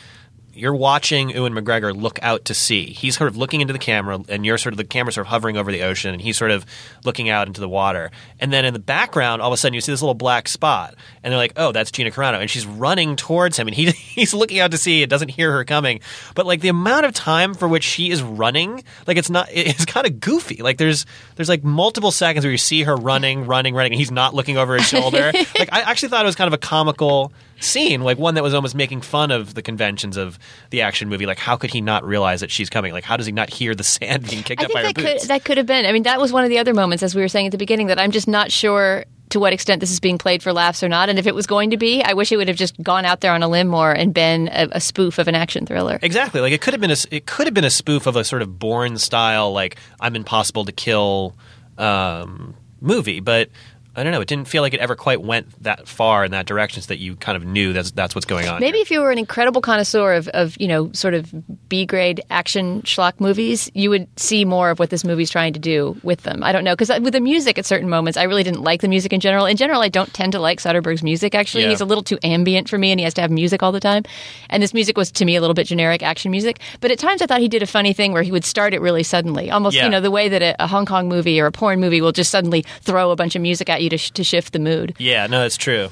you're 0.55 0.75
watching 0.75 1.31
Ewan 1.31 1.55
McGregor 1.55 1.95
look 1.99 2.19
out 2.23 2.45
to 2.47 2.55
sea. 2.55 2.87
He's 2.87 3.17
sort 3.17 3.29
of 3.29 3.37
looking 3.37 3.61
into 3.61 3.73
the 3.73 3.79
camera, 3.79 4.21
and 4.29 4.45
you're 4.45 4.59
sort 4.59 4.73
of 4.73 4.77
the 4.77 4.85
camera 4.85 5.13
sort 5.13 5.27
of 5.27 5.31
hovering 5.31 5.57
over 5.57 5.73
the 5.73 5.83
ocean, 5.83 6.13
and 6.13 6.21
he's 6.21 6.37
sort 6.37 6.51
of 6.51 6.67
looking 7.05 7.29
out 7.29 7.47
into 7.47 7.61
the 7.61 7.69
water. 7.69 8.11
And 8.41 8.53
then 8.53 8.65
in 8.65 8.73
the 8.73 8.79
background, 8.79 9.43
all 9.43 9.49
of 9.49 9.55
a 9.55 9.57
sudden, 9.57 9.75
you 9.75 9.81
see 9.81 9.93
this 9.93 10.03
little 10.03 10.15
black 10.15 10.49
spot, 10.49 10.95
and 11.23 11.33
they're 11.33 11.39
like, 11.39 11.55
"Oh, 11.57 11.73
that's 11.73 11.91
Gina 11.91 12.11
Carano," 12.11 12.41
and 12.41 12.51
she's 12.51 12.67
running 12.67 13.17
towards 13.17 13.59
him, 13.59 13.69
and 13.69 13.75
he 13.75 13.87
he's 13.91 14.35
looking 14.35 14.61
out 14.61 14.71
to 14.73 14.79
sea 14.79 15.03
and 15.03 15.11
doesn't 15.11 15.31
hear 15.31 15.53
her 15.53 15.65
coming. 15.65 16.01
But 16.35 16.47
like 16.47 16.61
the 16.61 16.69
amount 16.69 17.07
of 17.07 17.15
time 17.15 17.55
for 17.55 17.69
which 17.69 17.85
she 17.85 18.11
is 18.11 18.23
running, 18.23 18.85
like 19.07 19.17
it's 19.17 19.31
not, 19.31 19.49
it's 19.53 19.85
kind 19.87 20.07
of 20.07 20.21
goofy. 20.21 20.63
Like 20.63 20.79
there's 20.79 21.07
there's 21.37 21.49
like 21.49 21.65
multiple 21.65 22.11
seconds 22.11 22.45
where 22.45 22.53
you 22.53 22.59
see 22.59 22.83
her 22.83 22.97
running, 22.97 23.47
running, 23.47 23.75
running, 23.75 23.93
and 23.93 24.01
he's 24.01 24.11
not 24.11 24.35
looking 24.35 24.57
over 24.59 24.75
his 24.77 24.87
shoulder. 24.87 25.33
like 25.59 25.73
I 25.73 25.81
actually 25.83 26.11
thought 26.11 26.25
it 26.25 26.27
was 26.27 26.37
kind 26.37 26.49
of 26.49 26.55
a 26.55 26.59
comical 26.59 27.33
scene, 27.63 28.03
like 28.03 28.19
one 28.19 28.35
that 28.35 28.43
was 28.43 28.55
almost 28.55 28.75
making 28.75 29.01
fun 29.01 29.31
of 29.31 29.55
the 29.55 29.63
conventions 29.63 30.17
of 30.17 30.39
the 30.71 30.83
action 30.83 31.09
movie. 31.09 31.27
Like, 31.27 31.39
how 31.39 31.57
could 31.57 31.71
he 31.71 31.81
not 31.81 32.05
realize 32.05 32.41
that 32.41 32.51
she's 32.51 32.71
coming? 32.71 32.93
Like, 32.93 33.05
how 33.05 33.17
does 33.17 33.27
he 33.27 33.33
not 33.33 33.51
hear 33.51 33.75
the 33.75 33.85
sand 33.85 34.29
being 34.29 34.43
kicked 34.43 34.63
I 34.63 34.67
up 34.67 34.73
by 34.73 34.81
her 34.81 34.87
that 34.89 34.95
boots? 34.95 35.23
could 35.23 35.29
that 35.29 35.45
could 35.45 35.57
have 35.57 35.67
been. 35.67 35.87
I 35.87 35.93
mean, 35.93 36.05
that 36.05 36.21
was 36.21 36.33
one 36.33 36.45
of 36.45 36.51
the 36.51 36.59
other 36.59 36.75
moments, 36.75 37.03
as 37.03 37.15
we 37.15 37.23
were 37.23 37.29
saying 37.29 37.47
at 37.47 37.53
the 37.53 37.59
beginning, 37.59 37.89
that 37.89 37.99
I'm 37.99 38.11
just 38.11 38.29
not 38.29 38.51
sure 38.51 39.05
to 39.33 39.41
what 39.41 39.53
extent 39.53 39.81
this 39.81 39.91
is 39.91 39.99
being 39.99 40.19
played 40.19 40.43
for 40.43 40.53
laughs 40.53 40.83
or 40.83 40.89
not. 40.89 41.09
And 41.09 41.19
if 41.19 41.27
it 41.27 41.35
was 41.35 41.47
going 41.47 41.71
to 41.71 41.79
be, 41.79 42.03
I 42.03 42.13
wish 42.13 42.31
it 42.33 42.37
would 42.37 42.49
have 42.49 42.57
just 42.57 42.81
gone 42.83 43.07
out 43.07 43.23
there 43.23 43.33
on 43.33 43.43
a 43.43 43.49
limb 43.49 43.67
more 43.67 43.91
and 43.91 44.13
been 44.13 44.49
a, 44.49 44.69
a 44.73 44.81
spoof 44.81 45.19
of 45.19 45.27
an 45.27 45.35
action 45.35 45.65
thriller. 45.65 45.99
Exactly. 46.03 46.41
Like 46.41 46.53
it 46.53 46.61
could 46.61 46.75
have 46.75 46.81
been 46.81 46.91
a 46.91 46.97
it 47.11 47.27
could 47.27 47.47
have 47.47 47.55
been 47.55 47.65
a 47.65 47.71
spoof 47.71 48.07
of 48.07 48.17
a 48.17 48.25
sort 48.25 48.43
of 48.43 48.59
Bourne 48.59 48.99
style 48.99 49.53
like 49.53 49.77
I'm 50.01 50.17
impossible 50.17 50.67
to 50.67 50.73
kill 50.73 51.35
um, 51.79 52.55
movie, 52.81 53.21
but 53.21 53.49
I 53.95 54.03
don't 54.03 54.13
know. 54.13 54.21
It 54.23 54.29
didn't 54.29 54.49
feel 54.49 54.63
like 54.63 54.73
it 54.75 54.81
ever 54.81 54.97
quite 54.97 55.21
went 55.23 55.63
that 55.63 55.87
far 55.87 56.25
in 56.25 56.31
that 56.31 56.47
direction, 56.47 56.83
so 56.83 56.89
that 56.89 56.99
you 56.99 57.15
kind 57.17 57.37
of 57.37 57.45
knew 57.45 57.73
that's 57.73 57.91
that's 57.91 58.15
what's 58.15 58.25
going 58.25 58.49
on. 58.49 58.61
Maybe 58.61 58.79
here. 58.79 58.83
if 58.83 58.91
you 58.91 59.01
were 59.01 59.11
an 59.11 59.19
incredible 59.19 59.61
connoisseur 59.61 60.15
of, 60.15 60.29
of 60.29 60.57
you 60.61 60.67
know 60.69 60.91
sort 60.93 61.15
of 61.15 61.33
B 61.69 61.85
grade 61.85 62.23
action 62.31 62.83
schlock 62.83 63.21
movies, 63.21 63.71
you 63.75 63.91
would 63.91 64.07
see 64.19 64.45
more 64.45 64.71
of 64.71 64.79
what 64.79 64.91
this 64.91 65.05
movie's 65.05 65.31
trying 65.31 65.53
to 65.53 65.61
do 65.61 65.97
with 66.03 66.23
them. 66.23 66.43
I 66.43 66.53
don't 66.53 66.65
know 66.65 66.73
because 66.73 66.89
uh, 66.91 67.01
with 67.03 67.13
the 67.13 67.21
music 67.21 67.59
at 67.59 67.67
certain 67.67 67.89
moments, 67.89 68.17
I 68.17 68.23
really 68.23 68.43
didn't 68.43 68.63
like 68.63 68.81
the 68.81 68.89
music 68.89 69.13
in 69.13 69.21
general. 69.21 69.45
In 69.47 69.57
general, 69.57 69.83
I 69.83 69.89
don't 69.89 70.13
tend 70.15 70.33
to 70.33 70.41
like 70.41 70.59
Soderbergh's 70.61 71.03
music. 71.03 71.35
Actually, 71.35 71.65
Yeah. 71.65 71.71
he's 71.71 71.81
a 71.81 71.85
little 71.85 72.05
too 72.05 72.19
ambient 72.23 72.69
for 72.69 72.79
me, 72.79 72.93
and 72.93 72.99
he 73.01 73.05
has 73.05 73.15
to 73.15 73.21
have 73.21 73.31
music 73.31 73.63
all 73.63 73.73
the 73.73 73.81
time. 73.81 74.05
And 74.49 74.63
this 74.63 74.73
music 74.73 74.97
was 74.97 75.11
to 75.13 75.25
me 75.25 75.37
a 75.37 75.41
little 75.41 75.55
bit 75.55 75.67
generic 75.67 76.03
action 76.03 76.31
music. 76.31 76.61
But 76.81 76.91
at 76.91 76.99
times, 76.99 77.21
I 77.21 77.27
thought 77.27 77.41
he 77.41 77.49
did 77.49 77.63
a 77.63 77.67
funny 77.67 77.93
thing 77.93 78.13
where 78.13 78.23
he 78.23 78.33
would 78.33 78.45
start 78.45 78.73
it 78.75 78.81
really 78.81 79.03
suddenly, 79.03 79.51
almost 79.51 79.77
Yeah. 79.77 79.85
you 79.85 79.91
know 79.91 80.01
the 80.01 80.11
way 80.11 80.29
that 80.31 80.41
a, 80.43 80.65
a 80.65 80.67
Hong 80.67 80.87
Kong 80.87 81.09
movie 81.09 81.39
or 81.41 81.47
a 81.47 81.53
porn 81.53 81.79
movie 81.79 82.01
will 82.01 82.13
just 82.13 82.31
suddenly 82.31 82.65
throw 82.81 83.11
a 83.11 83.17
bunch 83.17 83.37
of 83.37 83.43
music 83.43 83.69
at 83.69 83.82
you 83.83 83.91
to, 83.91 83.99
sh- 83.99 84.11
to 84.13 84.25
shift 84.25 84.53
the 84.53 84.59
mood. 84.59 84.95
Yeah, 84.99 85.27
no, 85.27 85.41
that's 85.41 85.57
true. 85.57 85.91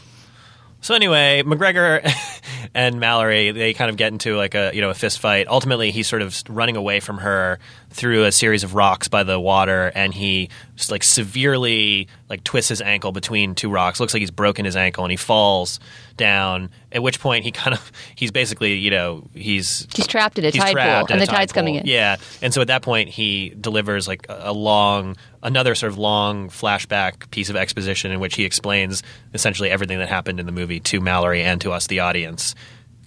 So 0.83 0.95
anyway, 0.95 1.43
McGregor 1.45 2.11
and 2.75 3.01
Mallory 3.01 3.51
they 3.51 3.75
kind 3.75 3.91
of 3.91 3.99
get 3.99 4.13
into 4.13 4.37
like 4.37 4.55
a 4.55 4.71
you 4.73 4.81
know 4.81 4.89
a 4.89 4.95
fist 4.95 5.21
fight. 5.21 5.47
Ultimately, 5.47 5.91
he's 5.91 6.09
sort 6.09 6.23
of 6.23 6.43
running 6.49 6.77
away 6.77 7.01
from 7.01 7.19
her 7.19 7.59
through 7.91 8.25
a 8.25 8.33
series 8.33 8.65
of 8.65 8.75
rocks 8.75 9.07
by 9.07 9.23
the 9.23 9.39
water, 9.39 9.93
and 9.95 10.15
he 10.15 10.49
just 10.77 10.91
like 10.91 11.03
severely 11.03 12.09
like 12.31 12.45
twists 12.45 12.71
his 12.71 12.81
ankle 12.81 13.13
between 13.13 13.55
two 13.55 13.71
rocks. 13.71 14.01
Looks 14.01 14.15
like 14.15 14.21
he's 14.21 14.31
broken 14.31 14.65
his 14.65 14.75
ankle, 14.77 15.05
and 15.05 15.11
he 15.11 15.19
falls 15.19 15.81
down. 16.17 16.71
At 16.93 17.03
which 17.03 17.21
point, 17.21 17.45
he 17.45 17.53
kind 17.53 17.77
of 17.77 17.93
he's 18.15 18.31
basically 18.31 18.77
you 18.77 18.91
know 18.91 19.29
he's 19.35 19.87
He's 19.95 20.07
trapped 20.07 20.39
in 20.39 20.47
a 20.47 20.51
tide 20.51 20.75
pool, 20.75 21.15
and 21.15 21.21
the 21.21 21.27
tide 21.27 21.37
tide's 21.37 21.53
coming 21.53 21.75
in. 21.75 21.85
Yeah, 21.85 22.17
and 22.41 22.55
so 22.55 22.63
at 22.63 22.69
that 22.69 22.81
point, 22.81 23.11
he 23.11 23.51
delivers 23.51 24.09
like 24.09 24.25
a 24.31 24.55
long, 24.55 25.19
another 25.43 25.75
sort 25.75 25.93
of 25.93 25.99
long 25.99 26.49
flashback 26.49 27.31
piece 27.31 27.51
of 27.51 27.57
exposition 27.57 28.13
in 28.13 28.21
which 28.21 28.35
he 28.35 28.45
explains 28.45 29.03
essentially 29.35 29.71
everything 29.71 29.99
that 29.99 30.09
happened 30.09 30.41
in 30.41 30.47
the 30.47 30.53
movie 30.53 30.81
to 30.81 31.01
Mallory 31.01 31.43
and 31.43 31.61
to 31.61 31.73
us, 31.73 31.87
the 31.87 32.01
audience. 32.01 32.55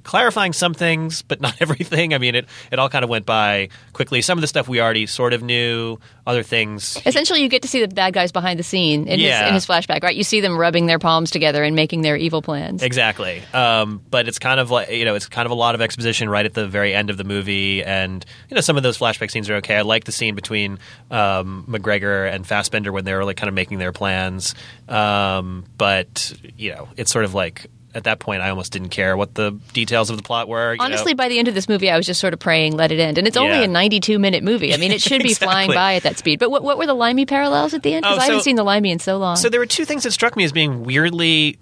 Clarifying 0.04 0.54
some 0.54 0.74
things, 0.74 1.22
but 1.22 1.40
not 1.42 1.56
everything. 1.62 2.14
I 2.14 2.18
mean, 2.18 2.36
it, 2.36 2.46
it 2.72 2.80
all 2.80 2.90
kind 2.90 3.04
of 3.04 3.10
went 3.10 3.26
by 3.26 3.70
quickly. 3.94 4.22
Some 4.22 4.38
of 4.38 4.42
the 4.42 4.48
stuff 4.48 4.68
we 4.68 4.82
already 4.82 5.06
sort 5.06 5.34
of 5.34 5.42
knew, 5.44 5.98
other 6.28 6.44
things. 6.44 7.02
Essentially, 7.06 7.42
you 7.42 7.50
get 7.50 7.62
to 7.64 7.68
see 7.68 7.80
the 7.82 7.88
bad 7.88 8.14
guys 8.14 8.32
behind 8.32 8.58
the 8.60 8.64
scene 8.64 9.08
in, 9.08 9.20
Yeah. 9.20 9.42
his, 9.42 9.48
in 9.50 9.54
his 9.56 9.66
flashback, 9.66 10.04
right? 10.04 10.16
You 10.16 10.24
see 10.24 10.40
them 10.42 10.58
rubbing 10.58 10.86
their 10.86 11.00
palms 11.00 11.32
together 11.32 11.64
and 11.64 11.76
making 11.76 12.02
their 12.02 12.16
evil 12.16 12.42
plans. 12.42 12.84
Exactly. 12.84 13.42
Um, 13.54 14.02
but 14.10 14.28
it's 14.28 14.40
kind 14.40 14.60
of 14.60 14.72
like 14.72 14.90
you 14.90 15.06
know, 15.06 15.16
it's 15.16 15.28
kind 15.28 15.46
of 15.46 15.52
a 15.52 15.56
lot 15.56 15.76
of 15.76 15.82
exposition 15.82 16.30
right 16.30 16.46
at 16.46 16.54
the 16.54 16.68
very 16.68 16.94
end 16.94 17.10
of 17.10 17.18
the 17.18 17.24
movie, 17.24 17.84
and 17.84 18.26
you 18.50 18.56
know, 18.56 18.62
some 18.62 18.78
of 18.78 18.84
those 18.84 18.98
flashback 18.98 19.32
scenes 19.32 19.50
are 19.50 19.56
okay. 19.56 19.76
I 19.78 19.82
like 19.82 20.04
the 20.06 20.12
scene 20.12 20.36
between 20.36 20.80
um, 21.12 21.66
McGregor 21.70 22.30
and 22.32 22.46
Fassbender 22.46 22.92
when 22.92 23.06
they're 23.06 23.24
like 23.26 23.38
kind 23.38 23.48
of 23.50 23.54
making 23.54 23.80
their 23.80 23.92
plans, 23.92 24.56
um, 24.90 25.66
but 25.78 26.34
you 26.58 26.72
know, 26.72 26.88
it's 26.98 27.12
sort 27.12 27.26
of 27.26 27.34
like 27.34 27.68
at 27.96 28.06
that 28.06 28.20
point, 28.20 28.42
I 28.42 28.50
almost 28.50 28.72
didn't 28.72 28.90
care 28.90 29.16
what 29.16 29.36
the 29.36 29.52
details 29.74 30.10
of 30.10 30.18
the 30.18 30.24
plot 30.24 30.48
were. 30.48 30.74
you 30.74 30.78
know? 30.80 30.86
Honestly, 30.86 31.14
by 31.14 31.30
the 31.30 31.38
end 31.40 31.48
of 31.48 31.54
this 31.54 31.70
movie, 31.70 31.90
I 31.90 31.98
was 31.98 32.06
just 32.06 32.20
sort 32.20 32.34
of 32.34 32.40
praying, 32.40 32.76
let 32.76 32.92
it 32.92 33.00
end. 33.00 33.18
And 33.18 33.28
it's 33.28 33.38
only 33.38 33.58
Yeah. 33.60 33.64
a 33.64 33.68
92 33.68 34.18
minute 34.20 34.44
movie. 34.44 34.74
I 34.74 34.78
mean, 34.78 34.92
it 34.92 35.02
should 35.02 35.22
be 35.24 35.34
flying 35.36 35.72
by 35.72 35.96
at 35.96 36.04
that 36.04 36.18
speed. 36.18 36.40
But 36.40 36.50
what, 36.50 36.64
what 36.64 36.78
were 36.78 36.86
the 36.88 36.94
Limey 36.96 37.26
parallels 37.26 37.74
at 37.74 37.84
the 37.84 37.94
end? 37.94 38.04
Because 38.04 38.18
Oh, 38.18 38.22
I 38.22 38.26
haven't 38.26 38.42
seen 38.44 38.56
the 38.56 38.64
Limey 38.64 38.92
in 38.92 39.00
so 39.00 39.18
long. 39.18 39.36
So 39.36 39.50
there 39.50 39.60
were 39.60 39.66
two 39.66 39.86
things 39.86 40.04
that 40.04 40.12
struck 40.12 40.36
me 40.36 40.44
as 40.44 40.52
being 40.52 40.84
weirdly 40.84 41.58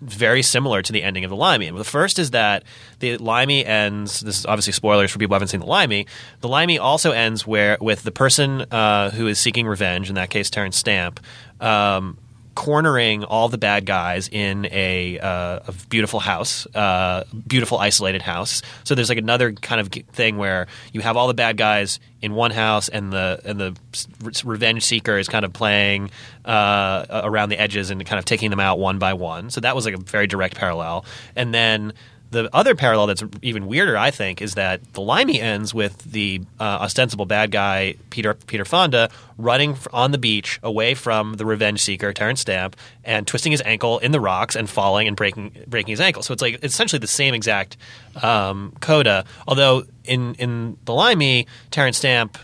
very 0.00 0.42
similar 0.42 0.80
to 0.80 0.92
the 0.92 1.02
ending 1.02 1.24
of 1.24 1.30
the 1.30 1.36
Limey. 1.36 1.70
The 1.70 1.82
first 1.82 2.20
is 2.20 2.30
that 2.30 2.62
the 3.00 3.16
Limey 3.16 3.66
ends. 3.66 4.20
This 4.20 4.38
is 4.38 4.46
obviously 4.46 4.72
spoilers 4.72 5.10
for 5.10 5.18
people 5.18 5.32
who 5.34 5.36
haven't 5.36 5.48
seen 5.48 5.58
the 5.60 5.66
Limey. 5.66 6.06
The 6.40 6.48
Limey 6.48 6.78
also 6.78 7.10
ends 7.10 7.46
where 7.46 7.76
with 7.80 8.04
the 8.04 8.12
person 8.12 8.62
uh, 8.70 9.10
who 9.10 9.26
is 9.26 9.40
seeking 9.40 9.66
revenge, 9.66 10.08
in 10.08 10.14
that 10.14 10.30
case 10.30 10.50
Terence 10.50 10.76
Stamp. 10.76 11.18
Um, 11.60 12.16
cornering 12.58 13.22
all 13.22 13.48
the 13.48 13.56
bad 13.56 13.86
guys 13.86 14.28
in 14.28 14.66
a, 14.72 15.16
uh, 15.20 15.60
a 15.68 15.72
beautiful 15.90 16.18
house, 16.18 16.66
uh, 16.74 17.22
beautiful 17.46 17.78
isolated 17.78 18.20
house. 18.20 18.62
So 18.82 18.96
there's 18.96 19.08
like 19.08 19.16
another 19.16 19.52
kind 19.52 19.80
of 19.80 19.86
thing 19.90 20.38
where 20.38 20.66
you 20.92 21.00
have 21.00 21.16
all 21.16 21.28
the 21.28 21.34
bad 21.34 21.56
guys 21.56 22.00
in 22.20 22.34
one 22.34 22.50
house, 22.50 22.88
and 22.88 23.12
the 23.12 23.40
and 23.44 23.60
the 23.60 23.76
revenge 24.42 24.84
seeker 24.84 25.16
is 25.16 25.28
kind 25.28 25.44
of 25.44 25.52
playing 25.52 26.10
uh, 26.44 27.06
around 27.08 27.50
the 27.50 27.60
edges 27.60 27.90
and 27.90 28.04
kind 28.04 28.18
of 28.18 28.24
taking 28.24 28.50
them 28.50 28.58
out 28.58 28.80
one 28.80 28.98
by 28.98 29.12
one. 29.12 29.50
So 29.50 29.60
that 29.60 29.76
was 29.76 29.84
like 29.84 29.94
a 29.94 29.98
very 30.00 30.26
direct 30.26 30.56
parallel. 30.56 31.04
And 31.36 31.54
then 31.54 31.92
the 32.30 32.54
other 32.54 32.74
parallel 32.74 33.06
that's 33.06 33.24
even 33.42 33.66
weirder, 33.66 33.96
I 33.96 34.10
think, 34.10 34.42
is 34.42 34.54
that 34.54 34.92
the 34.92 35.00
Limey 35.00 35.40
ends 35.40 35.72
with 35.72 35.98
the 36.10 36.42
uh, 36.60 36.78
ostensible 36.82 37.26
bad 37.26 37.50
guy 37.50 37.94
Peter 38.10 38.34
Peter 38.34 38.64
Fonda 38.64 39.10
running 39.38 39.76
on 39.92 40.10
the 40.10 40.18
beach 40.18 40.60
away 40.62 40.94
from 40.94 41.34
the 41.34 41.46
revenge 41.46 41.82
seeker 41.82 42.12
Terence 42.12 42.40
Stamp 42.40 42.76
and 43.04 43.26
twisting 43.26 43.52
his 43.52 43.62
ankle 43.62 43.98
in 43.98 44.12
the 44.12 44.20
rocks 44.20 44.56
and 44.56 44.68
falling 44.68 45.08
and 45.08 45.16
breaking 45.16 45.64
breaking 45.66 45.92
his 45.92 46.00
ankle. 46.00 46.22
So 46.22 46.32
it's 46.32 46.42
like 46.42 46.62
essentially 46.62 46.98
the 46.98 47.06
same 47.06 47.34
exact 47.34 47.76
um, 48.22 48.74
coda. 48.80 49.24
Although 49.46 49.84
in 50.04 50.34
in 50.34 50.76
the 50.84 50.94
Limey, 50.94 51.46
Terence 51.70 51.98
Stamp 51.98 52.36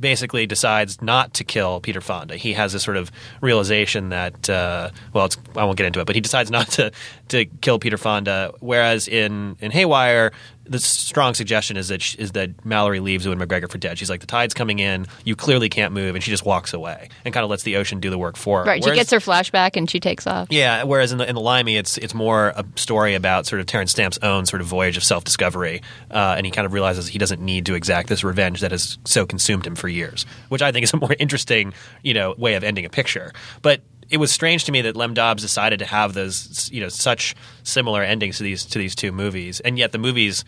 basically 0.00 0.46
decides 0.46 1.02
not 1.02 1.34
to 1.34 1.44
kill 1.44 1.80
Peter 1.80 2.00
Fonda. 2.00 2.36
He 2.36 2.52
has 2.54 2.72
this 2.72 2.82
sort 2.82 2.96
of 2.96 3.10
realization 3.40 4.10
that, 4.10 4.48
uh, 4.48 4.90
well, 5.12 5.28
I 5.56 5.64
won't 5.64 5.76
get 5.76 5.86
into 5.86 6.00
it, 6.00 6.06
but 6.06 6.14
he 6.14 6.20
decides 6.20 6.50
not 6.50 6.68
to 6.72 6.92
to 7.28 7.44
kill 7.46 7.78
Peter 7.78 7.98
Fonda. 7.98 8.52
Whereas 8.60 9.08
in 9.08 9.56
in 9.60 9.70
Haywire, 9.70 10.32
the 10.68 10.78
strong 10.78 11.34
suggestion 11.34 11.76
is 11.76 11.88
that 11.88 12.02
sh 12.02 12.14
is 12.16 12.32
that 12.32 12.64
Mallory 12.64 13.00
leaves 13.00 13.24
Ewan 13.24 13.38
McGregor 13.38 13.70
for 13.70 13.78
dead. 13.78 13.98
She's 13.98 14.10
like, 14.10 14.20
the 14.20 14.26
tide's 14.26 14.54
coming 14.54 14.78
in, 14.78 15.06
you 15.24 15.36
clearly 15.36 15.68
can't 15.68 15.92
move, 15.92 16.14
and 16.14 16.22
she 16.22 16.30
just 16.30 16.44
walks 16.44 16.72
away 16.72 17.08
and 17.24 17.32
kind 17.34 17.44
of 17.44 17.50
lets 17.50 17.62
the 17.62 17.76
ocean 17.76 18.00
do 18.00 18.10
the 18.10 18.18
work 18.18 18.36
for 18.36 18.60
her. 18.60 18.66
right. 18.66 18.84
She 18.84 18.94
gets 18.94 19.10
her 19.10 19.18
flashback 19.18 19.76
and 19.76 19.88
she 19.88 20.00
takes 20.00 20.26
off. 20.26 20.48
yeah, 20.50 20.82
whereas 20.84 21.12
in 21.12 21.18
the 21.18 21.28
in 21.28 21.34
the 21.34 21.40
Limey, 21.40 21.76
it's 21.76 21.98
it's 21.98 22.14
more 22.14 22.48
a 22.48 22.64
story 22.76 23.14
about 23.14 23.46
sort 23.46 23.60
of 23.60 23.66
Terence 23.66 23.90
Stamp's 23.90 24.18
own 24.22 24.46
sort 24.46 24.60
of 24.60 24.66
voyage 24.66 24.96
of 24.96 25.04
self 25.04 25.24
discovery, 25.24 25.82
uh, 26.10 26.34
and 26.36 26.46
he 26.46 26.52
kind 26.52 26.66
of 26.66 26.72
realizes 26.72 27.08
he 27.08 27.18
doesn't 27.18 27.40
need 27.40 27.66
to 27.66 27.74
exact 27.74 28.08
this 28.08 28.24
revenge 28.24 28.60
that 28.60 28.70
has 28.70 28.98
so 29.04 29.26
consumed 29.26 29.66
him 29.66 29.74
for 29.74 29.88
years, 29.88 30.26
which 30.48 30.62
I 30.62 30.72
think 30.72 30.84
is 30.84 30.92
a 30.92 30.96
more 30.96 31.14
interesting 31.18 31.72
you 32.02 32.14
know 32.14 32.34
way 32.38 32.54
of 32.54 32.64
ending 32.64 32.84
a 32.84 32.90
picture. 32.90 33.32
But 33.62 33.80
it 34.10 34.16
was 34.18 34.32
strange 34.32 34.64
to 34.64 34.72
me 34.72 34.82
that 34.82 34.96
Lem 34.96 35.14
Dobbs 35.14 35.42
decided 35.42 35.78
to 35.80 35.86
have 35.86 36.14
those 36.14 36.70
you 36.72 36.80
know 36.80 36.88
such 36.88 37.34
similar 37.62 38.02
endings 38.02 38.38
to 38.38 38.42
these 38.42 38.64
to 38.66 38.78
these 38.78 38.94
two 38.94 39.12
movies, 39.12 39.60
and 39.60 39.78
yet 39.78 39.92
the 39.92 39.98
movies. 39.98 40.44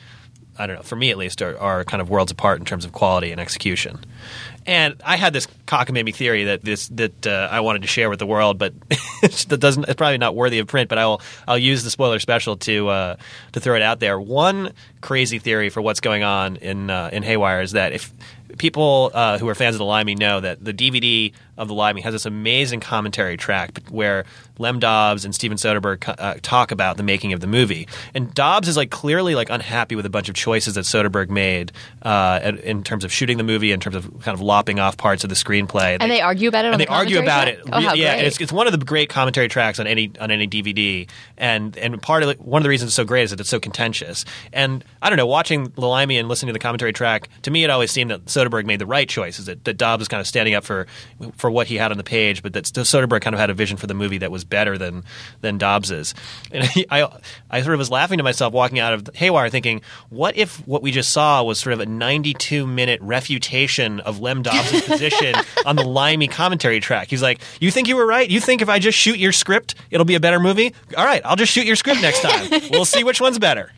I 0.59 0.67
don't 0.67 0.77
know. 0.77 0.83
For 0.83 0.97
me, 0.97 1.11
at 1.11 1.17
least, 1.17 1.41
are, 1.41 1.57
are 1.59 1.85
kind 1.85 2.03
of 2.03 2.11
worlds 2.11 2.33
apart 2.33 2.59
in 2.59 2.67
terms 2.67 2.85
of 2.85 2.93
quality 2.93 3.31
and 3.31 3.41
execution. 3.41 3.99
And 4.67 4.95
I 5.07 5.17
had 5.17 5.33
this 5.33 5.47
cockamamie 5.67 6.15
theory 6.15 6.45
that 6.45 6.63
this 6.63 6.89
that 6.89 7.27
uh, 7.27 7.49
I 7.51 7.61
wanted 7.61 7.81
to 7.83 7.89
share 7.89 8.11
with 8.11 8.19
the 8.19 8.27
world, 8.27 8.59
but 8.59 8.75
that 9.23 9.57
doesn't. 9.59 9.85
It's 9.85 9.95
probably 9.95 10.19
not 10.19 10.35
worthy 10.35 10.59
of 10.59 10.67
print. 10.67 10.91
But 10.91 10.99
I 10.99 11.07
will. 11.07 11.23
I'll 11.49 11.57
use 11.57 11.83
the 11.83 11.89
spoiler 11.89 12.19
special 12.19 12.59
to 12.59 12.89
uh, 12.89 13.17
to 13.53 13.61
throw 13.61 13.75
it 13.75 13.81
out 13.81 14.01
there. 14.01 14.21
One 14.21 14.73
crazy 15.01 15.39
theory 15.39 15.71
for 15.71 15.81
what's 15.81 16.01
going 16.01 16.25
on 16.25 16.57
in 16.57 16.91
uh, 16.91 17.09
in 17.11 17.23
Haywire 17.23 17.63
is 17.63 17.73
that 17.73 17.93
if 17.93 18.13
people 18.59 19.11
uh, 19.15 19.39
who 19.39 19.49
are 19.49 19.55
fans 19.55 19.75
of 19.75 19.79
the 19.79 19.85
Limey 19.85 20.15
know 20.15 20.41
that 20.41 20.65
the 20.65 20.73
DVD 20.73 21.33
of 21.61 21.69
the 21.69 21.75
Limey 21.75 22.01
has 22.01 22.15
this 22.15 22.25
amazing 22.25 22.81
commentary 22.81 23.37
track 23.37 23.87
where 23.91 24.25
Lem 24.59 24.79
Dobbs 24.79 25.27
and 25.27 25.35
Steven 25.35 25.59
Soderbergh 25.59 26.15
uh, 26.19 26.35
talk 26.43 26.71
about 26.71 26.97
the 26.97 27.03
making 27.03 27.35
of 27.35 27.41
the 27.41 27.47
movie. 27.47 27.87
And 28.15 28.33
Dobbs 28.33 28.67
is 28.67 28.79
like 28.79 28.91
clearly 28.91 29.35
like 29.35 29.51
unhappy 29.51 29.95
with 29.95 30.07
a 30.07 30.11
bunch 30.11 30.31
of 30.31 30.35
choices 30.35 30.75
that 30.75 30.85
Soderbergh 30.87 31.29
made 31.29 31.73
uh, 32.03 32.53
in 32.65 32.83
terms 32.83 33.05
of 33.05 33.13
shooting 33.13 33.37
the 33.37 33.45
movie, 33.45 33.73
in 33.73 33.81
terms 33.81 33.97
of 33.97 34.05
kind 34.23 34.35
of 34.35 34.41
lopping 34.41 34.79
off 34.79 34.97
parts 34.97 35.23
of 35.23 35.29
the 35.29 35.37
screenplay. 35.37 35.99
And 36.01 36.11
they, 36.11 36.17
they 36.17 36.21
argue 36.23 36.49
about 36.49 36.65
it. 36.65 36.73
And 36.73 36.81
they 36.81 36.87
the 36.87 36.93
argue 36.93 37.19
about 37.19 37.45
track? 37.45 37.59
it. 37.59 37.65
Oh, 37.71 37.81
how 37.81 37.95
yeah, 37.95 38.15
great. 38.15 38.27
it's, 38.27 38.41
it's 38.41 38.53
one 38.53 38.67
of 38.67 38.73
the 38.73 38.85
great 38.85 39.11
commentary 39.11 39.49
tracks 39.49 39.79
on 39.79 39.87
any 39.87 40.13
on 40.19 40.31
any 40.31 40.49
DVD. 40.49 41.09
And 41.37 41.77
and 41.77 42.01
part 42.01 42.23
of 42.23 42.31
it, 42.31 42.41
one 42.41 42.61
of 42.61 42.65
the 42.65 42.71
reasons 42.71 42.89
it's 42.89 42.97
so 42.97 43.05
great 43.05 43.25
is 43.25 43.31
that 43.31 43.41
it's 43.41 43.51
so 43.51 43.61
contentious. 43.61 44.25
And 44.53 44.83
I 45.03 45.11
don't 45.11 45.19
know, 45.19 45.27
watching 45.27 45.65
the 45.75 45.87
Limey 45.87 46.17
and 46.17 46.29
listening 46.29 46.49
to 46.49 46.53
the 46.55 46.59
commentary 46.59 46.95
track, 46.95 47.29
to 47.43 47.51
me 47.51 47.65
it 47.65 47.71
always 47.71 47.91
seemed 47.91 48.11
that 48.11 48.31
Soderbergh 48.41 48.65
made 48.65 48.79
the 48.79 48.87
right 48.87 49.09
choices. 49.09 49.47
That, 49.47 49.65
that 49.65 49.77
Dobbs 49.77 50.03
is 50.03 50.09
kind 50.09 50.21
of 50.21 50.27
standing 50.27 50.55
up 50.55 50.65
for 50.65 50.87
for 51.37 51.51
what 51.51 51.67
he 51.67 51.77
had 51.77 51.91
on 51.91 51.99
the 51.99 52.05
page, 52.05 52.43
but 52.43 52.53
that 52.55 52.65
Soderbergh 52.65 53.21
kind 53.21 53.35
of 53.35 53.41
had 53.41 53.51
a 53.51 53.55
vision 53.55 53.77
for 53.77 53.87
the 53.87 53.95
movie 53.95 54.19
that 54.19 54.31
was 54.31 54.45
better 54.45 54.79
than 54.79 55.05
than 55.41 55.59
Dobbs's. 55.59 56.15
And 56.53 56.69
I 56.91 57.09
I 57.51 57.63
sort 57.63 57.75
of 57.75 57.79
was 57.79 57.91
laughing 57.91 58.19
to 58.19 58.25
myself 58.25 58.53
walking 58.53 58.79
out 58.79 58.95
of 58.95 59.11
Haywire, 59.15 59.49
thinking, 59.51 59.83
what 60.09 60.37
if 60.37 60.67
what 60.67 60.83
we 60.83 60.91
just 60.91 61.11
saw 61.11 61.43
was 61.43 61.59
sort 61.59 61.75
of 61.75 61.81
a 61.81 61.87
92 61.87 62.67
minute 62.67 63.01
refutation 63.03 64.01
of 64.01 64.21
Lem 64.21 64.43
Dobbs's 64.43 64.83
position 64.87 65.35
on 65.67 65.77
the 65.77 65.85
Limey 65.85 66.29
commentary 66.29 66.81
track? 66.81 67.09
He's 67.09 67.23
like, 67.23 67.41
you 67.61 67.71
think 67.71 67.89
you 67.89 67.97
were 67.97 68.07
right? 68.07 68.29
You 68.29 68.41
think 68.41 68.63
if 68.63 68.69
I 68.69 68.79
just 68.79 68.99
shoot 68.99 69.19
your 69.19 69.33
script, 69.33 69.75
it'll 69.91 70.07
be 70.07 70.15
a 70.15 70.21
better 70.21 70.41
movie? 70.41 70.75
All 70.97 71.05
right, 71.05 71.23
I'll 71.25 71.37
just 71.37 71.53
shoot 71.53 71.67
your 71.67 71.77
script 71.77 72.03
next 72.03 72.23
time. 72.23 72.51
we'll 72.71 72.85
see 72.85 73.05
which 73.05 73.21
one's 73.21 73.39
better. 73.39 73.71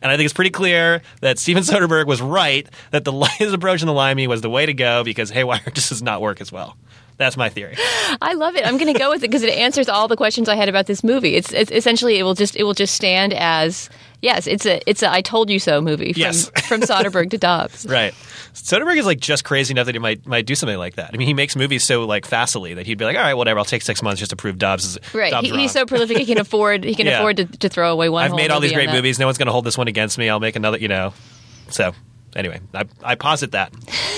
And 0.00 0.12
I 0.12 0.16
think 0.16 0.26
it's 0.26 0.34
pretty 0.34 0.50
clear 0.50 1.02
that 1.20 1.38
Steven 1.38 1.62
Soderbergh 1.62 2.06
was 2.06 2.22
right 2.22 2.68
that 2.90 3.04
the 3.04 3.12
his 3.38 3.52
approach 3.52 3.82
in 3.82 3.86
the 3.86 3.94
Limey 3.94 4.26
was 4.26 4.40
the 4.40 4.50
way 4.50 4.66
to 4.66 4.74
go 4.74 5.04
because 5.04 5.30
Haywire 5.30 5.60
just 5.72 5.88
does 5.90 6.02
not 6.02 6.20
work 6.20 6.40
as 6.40 6.52
well. 6.52 6.76
That's 7.16 7.36
my 7.36 7.48
theory. 7.48 7.74
I 8.22 8.34
love 8.34 8.54
it. 8.54 8.64
I'm 8.64 8.78
going 8.78 8.92
to 8.92 8.98
go 8.98 9.10
with 9.10 9.24
it 9.24 9.28
because 9.28 9.42
it 9.42 9.52
answers 9.52 9.88
all 9.88 10.06
the 10.06 10.16
questions 10.16 10.48
I 10.48 10.54
had 10.54 10.68
about 10.68 10.86
this 10.86 11.02
movie. 11.02 11.34
It's, 11.34 11.52
it's, 11.52 11.72
essentially 11.72 12.16
it 12.16 12.22
will 12.22 12.34
just 12.34 12.54
it 12.54 12.62
will 12.62 12.74
just 12.74 12.94
stand 12.94 13.34
as 13.34 13.90
yes, 14.22 14.46
it's 14.46 14.66
a 14.66 14.80
it's 14.88 15.02
a 15.02 15.10
I 15.10 15.20
told 15.22 15.50
you 15.50 15.58
so 15.58 15.80
movie 15.80 16.12
from 16.12 16.20
Yes. 16.20 16.50
from 16.68 16.80
Soderbergh 16.80 17.30
to 17.30 17.38
Dobbs. 17.38 17.86
Right. 17.88 18.12
Soderbergh 18.54 18.96
is 18.98 19.06
like 19.06 19.20
just 19.20 19.44
crazy 19.44 19.72
enough 19.72 19.86
that 19.86 19.94
he 19.94 19.98
might 19.98 20.26
might 20.26 20.46
do 20.46 20.54
something 20.54 20.78
like 20.78 20.96
that. 20.96 21.10
I 21.14 21.16
mean, 21.16 21.26
he 21.28 21.34
makes 21.34 21.54
movies 21.56 21.84
so 21.84 22.04
like 22.04 22.26
facilely 22.26 22.74
that 22.74 22.86
he'd 22.86 22.98
be 22.98 23.04
like, 23.04 23.16
all 23.16 23.22
right, 23.22 23.34
whatever, 23.34 23.58
I'll 23.58 23.64
take 23.64 23.82
six 23.82 24.02
months 24.02 24.18
just 24.18 24.30
to 24.30 24.36
prove 24.36 24.58
Dobbs 24.58 24.84
is 24.84 24.98
Right. 25.14 25.30
Dobbs 25.30 25.48
He, 25.48 25.56
he's 25.56 25.72
so 25.72 25.86
prolific 25.86 26.16
he 26.18 26.26
can 26.26 26.38
afford 26.40 26.84
he 26.84 26.94
can 26.94 27.06
Yeah. 27.06 27.18
afford 27.18 27.36
to, 27.38 27.44
to 27.46 27.68
throw 27.68 27.92
away 27.92 28.08
one. 28.08 28.24
I've 28.24 28.34
made 28.34 28.50
all 28.50 28.60
these 28.60 28.72
great 28.72 28.90
movies. 28.90 29.18
No 29.18 29.26
one's 29.26 29.38
going 29.38 29.46
to 29.46 29.52
hold 29.52 29.64
this 29.64 29.78
one 29.78 29.88
against 29.88 30.18
me. 30.18 30.28
I'll 30.28 30.40
make 30.40 30.56
another. 30.56 30.78
You 30.78 30.88
know. 30.88 31.14
So 31.70 31.92
anyway, 32.34 32.60
I, 32.74 32.84
I 33.02 33.14
posit 33.14 33.52
that 33.52 33.72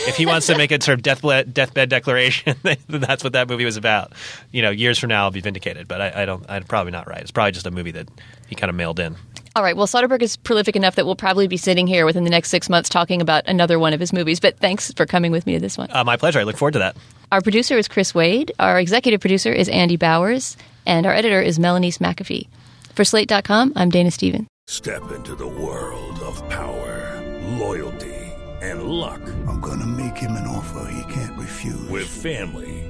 if 0.06 0.16
he 0.16 0.24
wants 0.26 0.46
to 0.46 0.56
make 0.56 0.70
a 0.70 0.80
sort 0.80 0.98
of 0.98 1.02
deathbed, 1.02 1.52
deathbed 1.54 1.88
declaration, 1.90 2.54
then 2.62 2.76
that's 2.88 3.22
what 3.24 3.32
that 3.34 3.48
movie 3.48 3.64
was 3.64 3.76
about. 3.76 4.12
You 4.52 4.62
know, 4.62 4.70
years 4.70 4.98
from 4.98 5.08
now, 5.08 5.24
I'll 5.24 5.30
be 5.30 5.40
vindicated. 5.40 5.88
But 5.88 6.00
I, 6.00 6.22
I 6.22 6.24
don't. 6.26 6.44
I'm 6.48 6.64
probably 6.64 6.92
not 6.92 7.06
right. 7.08 7.20
It's 7.20 7.30
probably 7.32 7.52
just 7.52 7.66
a 7.66 7.70
movie 7.70 7.90
that 7.92 8.08
he 8.48 8.54
kind 8.54 8.70
of 8.70 8.76
mailed 8.76 8.98
in. 9.00 9.16
All 9.56 9.62
right. 9.64 9.76
Well, 9.76 9.88
Soderbergh 9.88 10.22
is 10.22 10.36
prolific 10.36 10.76
enough 10.76 10.94
that 10.94 11.06
we'll 11.06 11.16
probably 11.16 11.48
be 11.48 11.56
sitting 11.56 11.86
here 11.86 12.06
within 12.06 12.24
the 12.24 12.30
next 12.30 12.50
six 12.50 12.68
months 12.68 12.88
talking 12.88 13.20
about 13.20 13.48
another 13.48 13.78
one 13.78 13.92
of 13.92 14.00
his 14.00 14.12
movies. 14.12 14.38
But 14.38 14.58
thanks 14.58 14.92
for 14.92 15.06
coming 15.06 15.32
with 15.32 15.46
me 15.46 15.54
to 15.54 15.60
this 15.60 15.76
one. 15.76 15.88
Uh, 15.90 16.04
my 16.04 16.16
pleasure. 16.16 16.38
I 16.38 16.44
look 16.44 16.56
forward 16.56 16.72
to 16.72 16.78
that. 16.78 16.96
Our 17.32 17.40
producer 17.40 17.76
is 17.76 17.88
Chris 17.88 18.14
Wade. 18.14 18.52
Our 18.60 18.78
executive 18.78 19.20
producer 19.20 19.52
is 19.52 19.68
Andy 19.68 19.96
Bowers. 19.96 20.56
And 20.86 21.04
our 21.04 21.12
editor 21.12 21.40
is 21.40 21.58
Melanie 21.58 21.90
McAfee. 21.90 22.46
For 22.94 23.04
Slate.com, 23.04 23.72
I'm 23.76 23.90
Dana 23.90 24.10
Stevens. 24.10 24.46
Step 24.66 25.10
into 25.10 25.34
the 25.34 25.46
world 25.48 26.18
of 26.20 26.48
power, 26.48 27.20
loyalty, 27.58 28.14
and 28.62 28.84
luck. 28.84 29.20
I'm 29.48 29.60
gonna 29.60 29.86
make 29.86 30.16
him 30.16 30.32
an 30.32 30.46
offer 30.46 30.90
he 30.92 31.12
can't 31.12 31.36
refuse. 31.38 31.88
With 31.88 32.06
family, 32.06 32.89